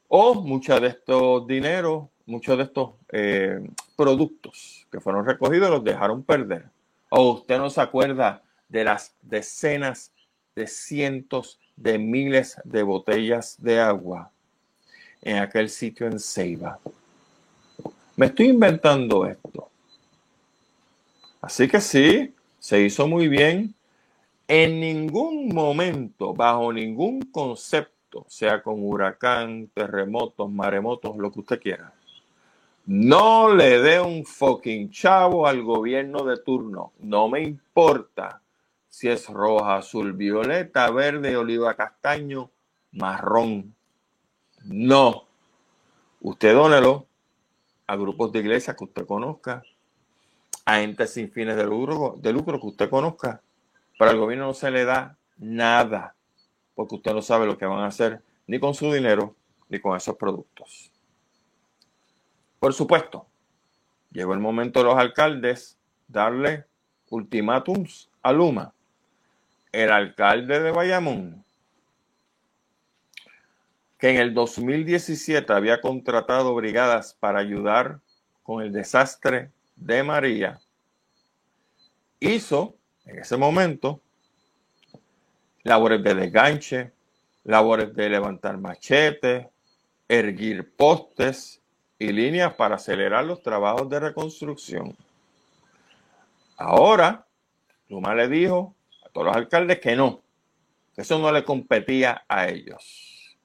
[0.08, 3.60] O muchos de estos dineros, muchos de estos eh,
[3.96, 6.70] productos que fueron recogidos los dejaron perder.
[7.10, 10.10] O usted no se acuerda de las decenas
[10.56, 14.30] de cientos de miles de botellas de agua
[15.20, 16.78] en aquel sitio en Ceiba.
[18.16, 19.68] Me estoy inventando esto.
[21.44, 23.74] Así que sí, se hizo muy bien
[24.48, 31.92] En ningún momento, bajo ningún concepto, sea con huracán, terremotos, maremotos, lo que usted quiera,
[32.86, 36.92] no le dé un fucking chavo al gobierno de turno.
[37.00, 38.40] No me importa
[38.88, 42.50] si es roja, azul, violeta, verde, oliva, castaño,
[42.92, 43.74] marrón.
[44.64, 45.24] No.
[46.20, 47.06] Usted dónelo
[47.86, 49.62] a grupos de iglesia que usted conozca,
[50.64, 53.40] a entes sin fines de lucro, de lucro que usted conozca.
[53.98, 56.14] Pero al gobierno no se le da nada,
[56.74, 59.34] porque usted no sabe lo que van a hacer ni con su dinero
[59.68, 60.90] ni con esos productos.
[62.58, 63.26] Por supuesto,
[64.10, 66.64] llegó el momento de los alcaldes darle
[67.10, 68.72] ultimátums a Luma.
[69.72, 71.44] El alcalde de Bayamón,
[73.98, 78.00] que en el 2017 había contratado brigadas para ayudar
[78.44, 80.60] con el desastre de María,
[82.20, 84.00] hizo en ese momento
[85.62, 86.92] labores de desganche,
[87.44, 89.46] labores de levantar machetes,
[90.08, 91.60] erguir postes
[91.98, 94.96] y líneas para acelerar los trabajos de reconstrucción.
[96.56, 97.26] Ahora,
[97.88, 100.22] Luma le dijo a todos los alcaldes que no,
[100.94, 103.36] que eso no le competía a ellos.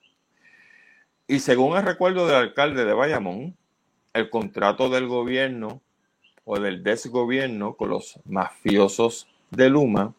[1.26, 3.56] Y según el recuerdo del alcalde de Bayamón,
[4.12, 5.80] el contrato del gobierno
[6.44, 10.14] o del desgobierno con los mafiosos de Luma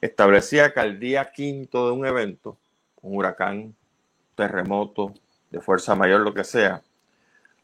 [0.00, 2.58] establecía que al día quinto de un evento,
[3.00, 3.74] un huracán,
[4.34, 5.14] terremoto,
[5.50, 6.82] de fuerza mayor, lo que sea,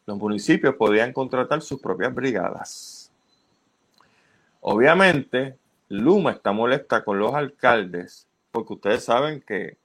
[0.05, 3.11] los municipios podían contratar sus propias brigadas.
[4.61, 5.57] Obviamente,
[5.89, 9.77] Luma está molesta con los alcaldes porque ustedes saben que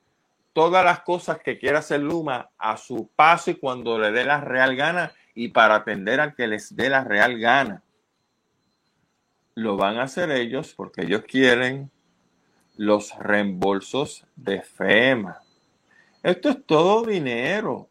[0.53, 4.41] todas las cosas que quiere hacer Luma a su paso y cuando le dé la
[4.41, 7.83] real gana y para atender al que les dé la real gana,
[9.57, 11.91] lo van a hacer ellos porque ellos quieren
[12.77, 15.41] los reembolsos de FEMA.
[16.23, 17.89] Esto es todo dinero.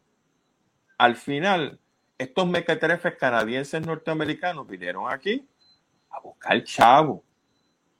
[0.96, 1.80] Al final,
[2.16, 5.44] estos mequetrefes canadienses norteamericanos vinieron aquí
[6.10, 7.24] a buscar chavo.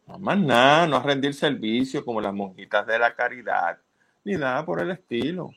[0.07, 3.79] No más nada, no a rendir servicio como las monjitas de la caridad,
[4.23, 5.51] ni nada por el estilo.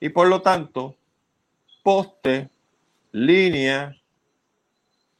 [0.00, 0.96] Y por lo tanto,
[1.82, 2.48] poste,
[3.12, 3.94] línea,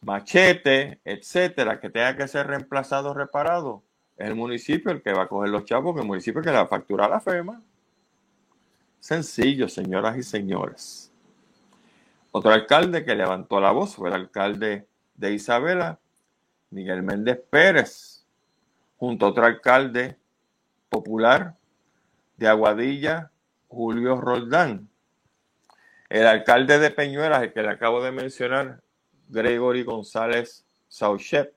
[0.01, 3.83] machete, etcétera, que tenga que ser reemplazado o reparado,
[4.19, 6.69] es el municipio el que va a coger los chavos, el municipio que le va
[6.69, 7.63] a la FEMA.
[8.99, 11.13] Sencillo, señoras y señores.
[12.33, 16.01] Otro alcalde que levantó la voz fue el alcalde de Isabela,
[16.71, 18.27] Miguel Méndez Pérez,
[18.97, 20.17] junto a otro alcalde
[20.89, 21.55] popular
[22.37, 23.31] de Aguadilla,
[23.69, 24.89] Julio Roldán.
[26.09, 28.81] El alcalde de Peñuelas, el que le acabo de mencionar,
[29.29, 31.53] Gregory González Sauchet,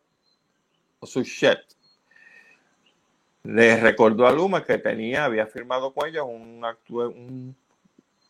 [1.00, 1.60] o Suchet,
[3.44, 7.56] le recordó a Luma que tenía, había firmado con ellos un,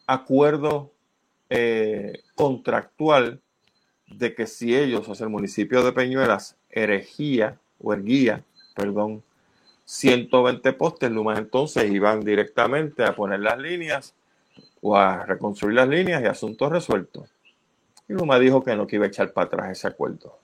[0.07, 0.91] acuerdo
[1.49, 3.41] eh, contractual
[4.07, 8.43] de que si ellos, o sea, el municipio de Peñuelas, erigía o erguía,
[8.75, 9.23] perdón,
[9.85, 14.15] 120 postes, Luma entonces iban directamente a poner las líneas
[14.81, 17.29] o a reconstruir las líneas y asuntos resueltos.
[18.11, 20.37] Y Luma dijo que no que iba a echar para atrás ese acuerdo.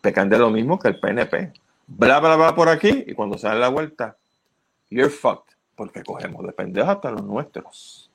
[0.00, 1.52] Pecan de lo mismo que el PNP.
[1.88, 4.16] Bla, bla, bla por aquí y cuando sale la vuelta,
[4.88, 8.08] you're fucked, porque cogemos de pendejos hasta los nuestros.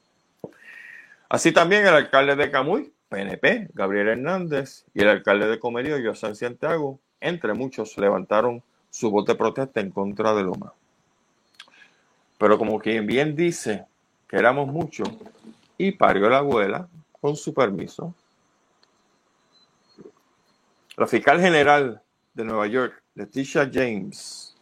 [1.27, 6.33] Así también el alcalde de Camuy, PNP, Gabriel Hernández, y el alcalde de Comerío, José
[6.35, 10.71] Santiago, entre muchos, levantaron su voz de protesta en contra de Loma.
[12.37, 13.85] Pero como quien bien dice
[14.29, 15.09] que éramos muchos,
[15.77, 16.87] y parió la abuela,
[17.23, 18.13] con su permiso,
[20.97, 22.01] la fiscal general
[22.33, 24.57] de Nueva York, Leticia James,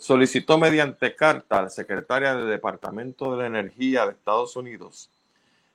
[0.00, 5.12] solicitó mediante carta a la secretaria del Departamento de la Energía de Estados Unidos,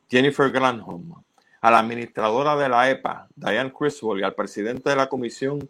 [0.09, 1.13] Jennifer Granholm,
[1.61, 5.69] a la administradora de la EPA, Diane Criswell, y al presidente de la Comisión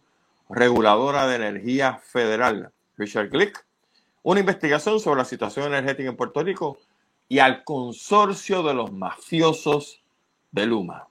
[0.50, 3.64] Reguladora de Energía Federal, Richard Glick,
[4.24, 6.80] una investigación sobre la situación energética en Puerto Rico
[7.30, 10.02] y al consorcio de los mafiosos
[10.52, 11.08] de Luma.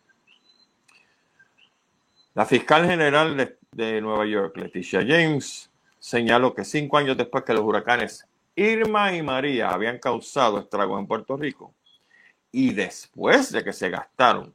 [2.35, 7.63] La fiscal general de, Nueva York, Leticia James, señaló que cinco años después que los
[7.63, 11.75] huracanes Irma y María habían causado estragos en Puerto Rico,
[12.53, 14.55] y después de que se gastaron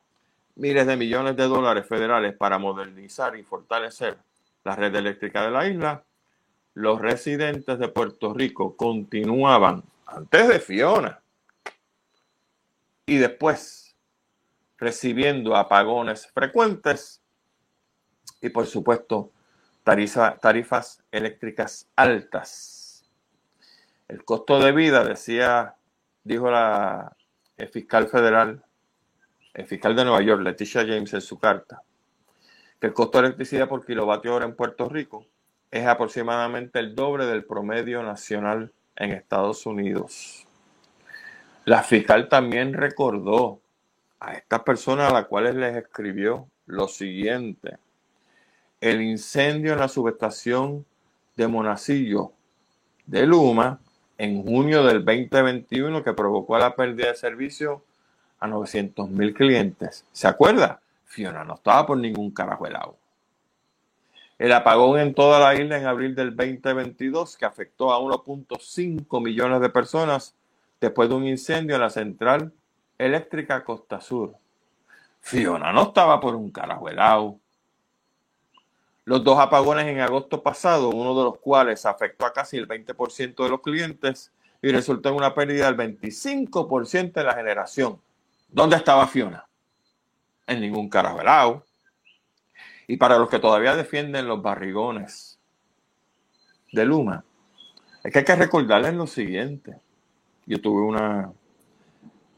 [0.55, 4.17] miles de millones de dólares federales para modernizar y fortalecer
[4.63, 6.03] la red eléctrica de la isla,
[6.73, 11.19] los residentes de Puerto Rico continuaban antes de Fiona
[13.05, 13.90] y después
[14.81, 17.21] recibiendo apagones frecuentes
[18.41, 19.31] y por supuesto
[19.83, 23.05] tarifas eléctricas altas.
[24.07, 25.75] El costo de vida, decía,
[26.23, 27.15] dijo la
[27.71, 28.65] fiscal federal,
[29.53, 31.83] el fiscal de Nueva York, Leticia James, en su carta,
[32.79, 35.27] que el costo de electricidad por kilovatio hora en Puerto Rico
[35.69, 40.47] es aproximadamente el doble del promedio nacional en Estados Unidos.
[41.65, 43.60] La fiscal también recordó
[44.21, 47.77] a estas personas a las cuales les escribió lo siguiente.
[48.79, 50.85] El incendio en la subestación
[51.35, 52.31] de Monacillo
[53.07, 53.79] de Luma
[54.19, 57.83] en junio del 2021 que provocó la pérdida de servicio
[58.39, 60.05] a 900 mil clientes.
[60.11, 60.79] ¿Se acuerda?
[61.05, 62.95] Fiona no estaba por ningún carajo helado.
[64.37, 69.61] El apagón en toda la isla en abril del 2022 que afectó a 1.5 millones
[69.61, 70.35] de personas
[70.79, 72.53] después de un incendio en la central
[73.05, 74.35] eléctrica Costa Sur.
[75.19, 77.39] Fiona no estaba por un carajo helado.
[79.05, 83.43] Los dos apagones en agosto pasado, uno de los cuales afectó a casi el 20%
[83.43, 84.31] de los clientes
[84.61, 87.99] y resultó en una pérdida del 25% de la generación.
[88.47, 89.47] ¿Dónde estaba Fiona?
[90.45, 91.65] En ningún carajo helado.
[92.87, 95.39] Y para los que todavía defienden los barrigones
[96.71, 97.23] de Luma,
[98.03, 99.79] es que hay que recordarles lo siguiente.
[100.45, 101.31] Yo tuve una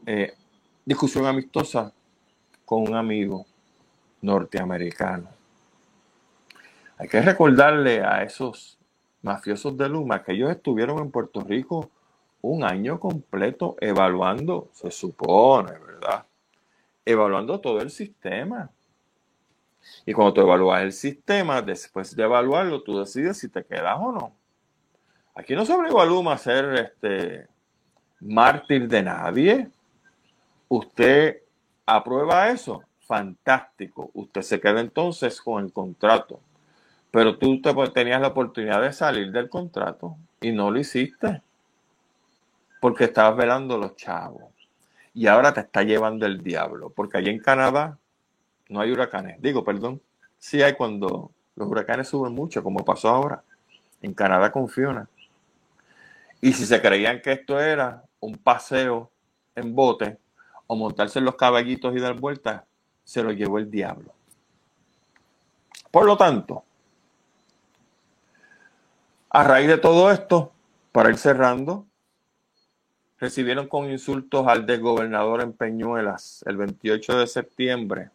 [0.06, 0.34] eh,
[0.84, 1.92] discusión amistosa
[2.64, 3.46] con un amigo
[4.22, 5.28] norteamericano.
[6.98, 8.78] Hay que recordarle a esos
[9.22, 11.90] mafiosos de Luma que ellos estuvieron en Puerto Rico
[12.42, 16.26] un año completo evaluando, se supone, ¿verdad?
[17.04, 18.70] Evaluando todo el sistema.
[20.06, 24.12] Y cuando tú evalúas el sistema, después de evaluarlo, tú decides si te quedas o
[24.12, 24.32] no.
[25.34, 27.48] Aquí no se Luma a ser este,
[28.20, 29.70] mártir de nadie.
[30.76, 31.40] Usted
[31.86, 34.10] aprueba eso, fantástico.
[34.12, 36.40] Usted se queda entonces con el contrato.
[37.12, 41.42] Pero tú te, tenías la oportunidad de salir del contrato y no lo hiciste.
[42.80, 44.52] Porque estabas velando los chavos.
[45.14, 46.90] Y ahora te está llevando el diablo.
[46.90, 47.96] Porque allí en Canadá
[48.68, 49.40] no hay huracanes.
[49.40, 50.00] Digo, perdón.
[50.40, 53.44] Sí hay cuando los huracanes suben mucho, como pasó ahora.
[54.02, 55.08] En Canadá con Fiona.
[56.40, 59.12] Y si se creían que esto era un paseo
[59.54, 60.18] en bote
[60.66, 62.62] o montarse los caballitos y dar vueltas,
[63.04, 64.12] se lo llevó el diablo.
[65.90, 66.64] Por lo tanto,
[69.30, 70.52] a raíz de todo esto,
[70.92, 71.86] para ir cerrando,
[73.18, 78.10] recibieron con insultos al desgobernador en Peñuelas el 28 de septiembre,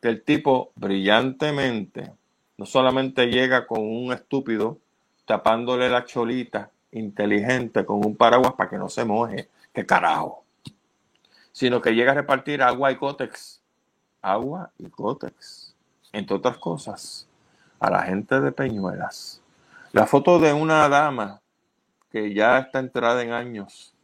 [0.00, 2.12] que el tipo brillantemente
[2.56, 4.78] no solamente llega con un estúpido
[5.24, 9.48] tapándole la cholita inteligente con un paraguas para que no se moje.
[9.72, 10.43] ¿Qué carajo?
[11.54, 13.62] Sino que llega a repartir agua y cótex.
[14.20, 15.74] Agua y cótex.
[16.12, 17.28] Entre otras cosas,
[17.78, 19.40] a la gente de Peñuelas.
[19.92, 21.40] La foto de una dama
[22.10, 23.94] que ya está entrada en años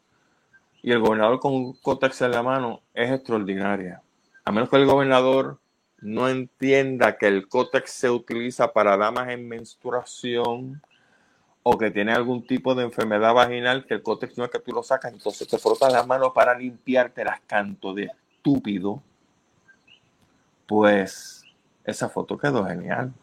[0.81, 4.01] y el gobernador con un cótex en la mano es extraordinaria.
[4.45, 5.59] A menos que el gobernador
[5.99, 10.81] no entienda que el cótex se utiliza para damas en menstruación
[11.63, 14.71] o que tiene algún tipo de enfermedad vaginal que el cótex no es que tú
[14.71, 19.01] lo sacas, entonces te frotas las manos para limpiarte las canto de estúpido,
[20.65, 21.43] pues
[21.83, 23.13] esa foto quedó genial.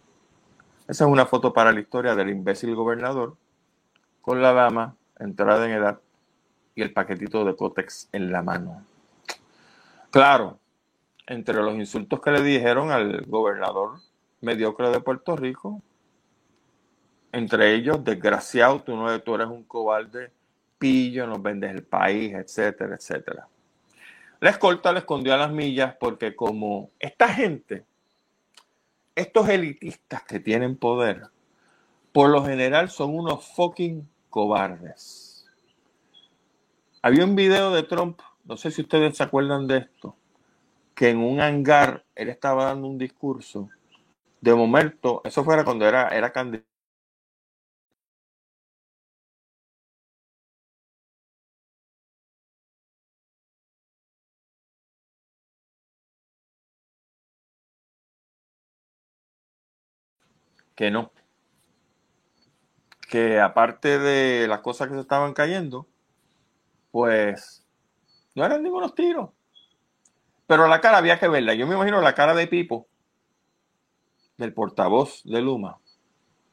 [0.86, 3.36] Esa es una foto para la historia del imbécil gobernador
[4.22, 6.01] con la dama entrada en edad
[6.74, 8.84] y el paquetito de cótex en la mano.
[10.11, 10.59] Claro,
[11.26, 13.99] entre los insultos que le dijeron al gobernador
[14.41, 15.82] mediocre de Puerto Rico,
[17.33, 20.31] entre ellos, desgraciado, tú, no, tú eres un cobarde,
[20.79, 23.49] pillo, nos vendes el país, etcétera, etcétera.
[24.41, 27.85] La escolta le escondió a las millas porque como esta gente,
[29.14, 31.24] estos elitistas que tienen poder,
[32.12, 35.47] por lo general son unos fucking cobardes.
[37.03, 40.16] Había un video de Trump, no sé si ustedes se acuerdan de esto,
[40.95, 43.68] que en un hangar él estaba dando un discurso.
[44.41, 46.78] De momento, eso fuera cuando era, era candidato
[60.79, 61.11] que no.
[63.11, 65.89] Que aparte de las cosas que se estaban cayendo,
[66.93, 67.66] pues
[68.37, 69.31] no eran ningunos tiros.
[70.47, 71.55] Pero la cara había que verla.
[71.55, 72.87] Yo me imagino la cara de Pipo,
[74.37, 75.81] del portavoz de Luma,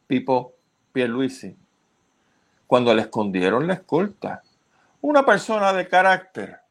[0.07, 0.55] Pipo
[0.91, 1.55] Pierluisi,
[2.65, 4.41] cuando le escondieron la escolta.
[5.01, 6.61] Una persona de carácter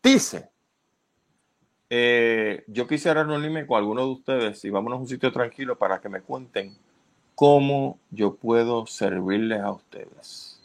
[0.00, 0.52] dice
[1.90, 6.00] eh, yo quisiera reunirme con alguno de ustedes y vámonos a un sitio tranquilo para
[6.00, 6.76] que me cuenten
[7.34, 10.60] cómo yo puedo servirles a ustedes.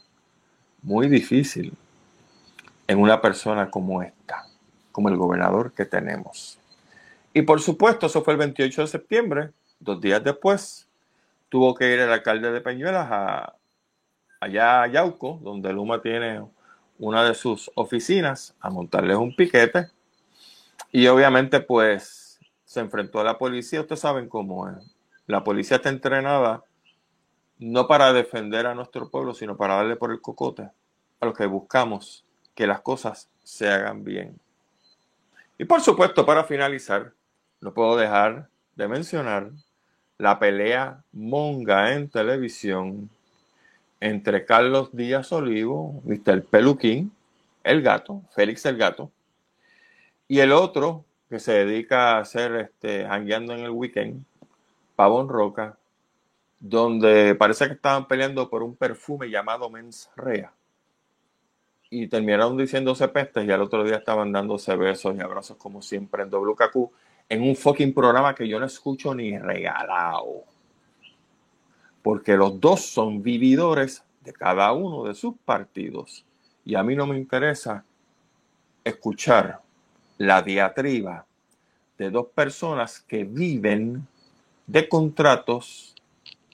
[0.82, 1.72] Muy difícil
[2.88, 4.46] en una persona como esta,
[4.90, 6.58] como el gobernador que tenemos.
[7.32, 9.50] Y por supuesto, eso fue el 28 de septiembre,
[9.80, 10.86] dos días después,
[11.48, 13.54] tuvo que ir el alcalde de Peñuelas a,
[14.40, 16.42] allá a Yauco, donde Luma tiene
[16.98, 19.88] una de sus oficinas, a montarles un piquete.
[20.92, 23.80] Y obviamente, pues, se enfrentó a la policía.
[23.80, 24.94] Ustedes saben cómo es.
[25.26, 26.62] La policía está entrenada
[27.58, 30.68] no para defender a nuestro pueblo, sino para darle por el cocote
[31.20, 32.24] a los que buscamos
[32.54, 34.38] que las cosas se hagan bien.
[35.58, 37.12] Y por supuesto, para finalizar,
[37.60, 39.50] no puedo dejar de mencionar
[40.18, 43.08] la pelea monga en televisión
[44.00, 46.42] entre Carlos Díaz Olivo, Mr.
[46.44, 47.12] Peluquín,
[47.62, 49.10] el gato, Félix el gato,
[50.32, 54.24] y el otro que se dedica a hacer este, hangueando en el weekend,
[54.96, 55.76] Pavón Roca,
[56.58, 60.50] donde parece que estaban peleando por un perfume llamado Mens Rea.
[61.90, 66.22] Y terminaron diciéndose pestes y al otro día estaban dándose besos y abrazos como siempre
[66.22, 66.76] en WKQ
[67.28, 70.44] en un fucking programa que yo no escucho ni regalado
[72.00, 76.24] porque los dos son vividores de cada uno de sus partidos.
[76.64, 77.84] Y a mí no me interesa
[78.82, 79.60] escuchar
[80.18, 81.26] la diatriba
[81.98, 84.06] de dos personas que viven
[84.66, 85.94] de contratos,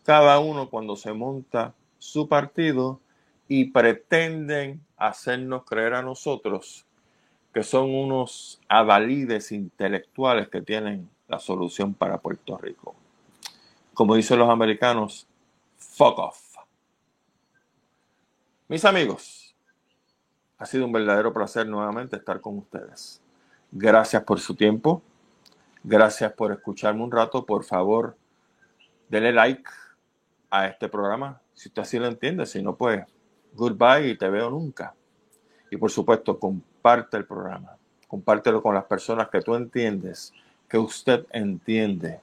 [0.03, 3.01] cada uno cuando se monta su partido
[3.47, 6.87] y pretenden hacernos creer a nosotros
[7.53, 12.95] que son unos avalides intelectuales que tienen la solución para Puerto Rico.
[13.95, 15.27] Como dicen los americanos,
[15.77, 16.57] fuck off.
[18.69, 19.57] Mis amigos,
[20.59, 23.23] ha sido un verdadero placer nuevamente estar con ustedes.
[23.71, 25.03] Gracias por su tiempo.
[25.85, 27.45] Gracias por escucharme un rato.
[27.45, 28.17] Por favor,
[29.09, 29.69] denle like
[30.51, 31.41] a este programa.
[31.55, 33.05] Si usted así lo entiende, si no, pues
[33.55, 34.95] goodbye y te veo nunca.
[35.71, 37.77] Y por supuesto, comparte el programa.
[38.07, 40.33] Compártelo con las personas que tú entiendes,
[40.69, 42.21] que usted entiende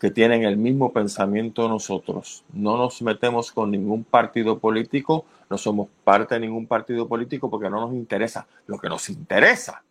[0.00, 2.44] que tienen el mismo pensamiento nosotros.
[2.52, 7.70] No nos metemos con ningún partido político, no somos parte de ningún partido político porque
[7.70, 8.46] no nos interesa.
[8.66, 9.82] Lo que nos interesa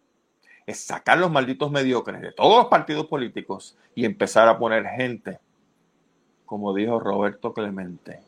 [0.66, 5.39] es sacar los malditos mediocres de todos los partidos políticos y empezar a poner gente,
[6.45, 8.22] como dijo Roberto Clemente,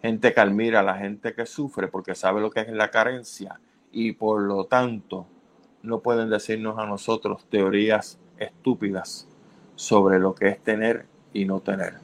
[0.00, 3.60] gente que admira a la gente que sufre porque sabe lo que es la carencia
[3.92, 5.26] y por lo tanto
[5.82, 9.28] no pueden decirnos a nosotros teorías estúpidas
[9.76, 11.94] sobre lo que es tener y no tener.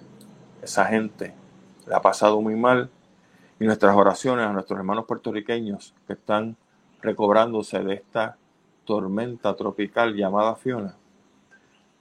[0.63, 1.35] Esa gente
[1.87, 2.91] la ha pasado muy mal
[3.61, 6.57] y nuestras oraciones a nuestros hermanos puertorriqueños que están
[7.01, 8.37] recobrándose de esta
[8.89, 10.97] tormenta tropical llamada Fiona,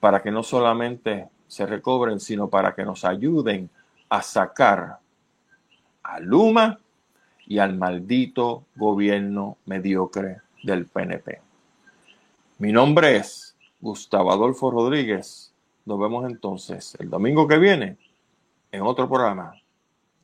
[0.00, 3.68] para que no solamente se recobren, sino para que nos ayuden
[4.08, 4.98] a sacar
[6.02, 6.78] a Luma
[7.46, 11.42] y al maldito gobierno mediocre del PNP.
[12.56, 15.52] Mi nombre es Gustavo Adolfo Rodríguez
[15.84, 17.98] nos vemos entonces el domingo que viene
[18.72, 19.54] en otro programa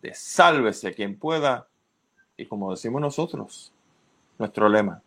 [0.00, 1.68] de Sálvese quien pueda.
[2.38, 3.70] Y como decimos nosotros,
[4.38, 5.02] nuestro lema,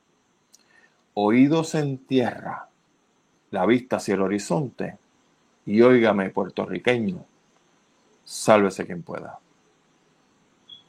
[1.20, 2.68] oídos en tierra,
[3.50, 4.98] la vista hacia el horizonte
[5.66, 7.26] y óigame puertorriqueño,
[8.24, 9.40] sálvese quien pueda.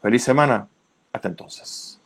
[0.02, 0.68] Feliz semana,
[1.14, 1.98] hasta entonces.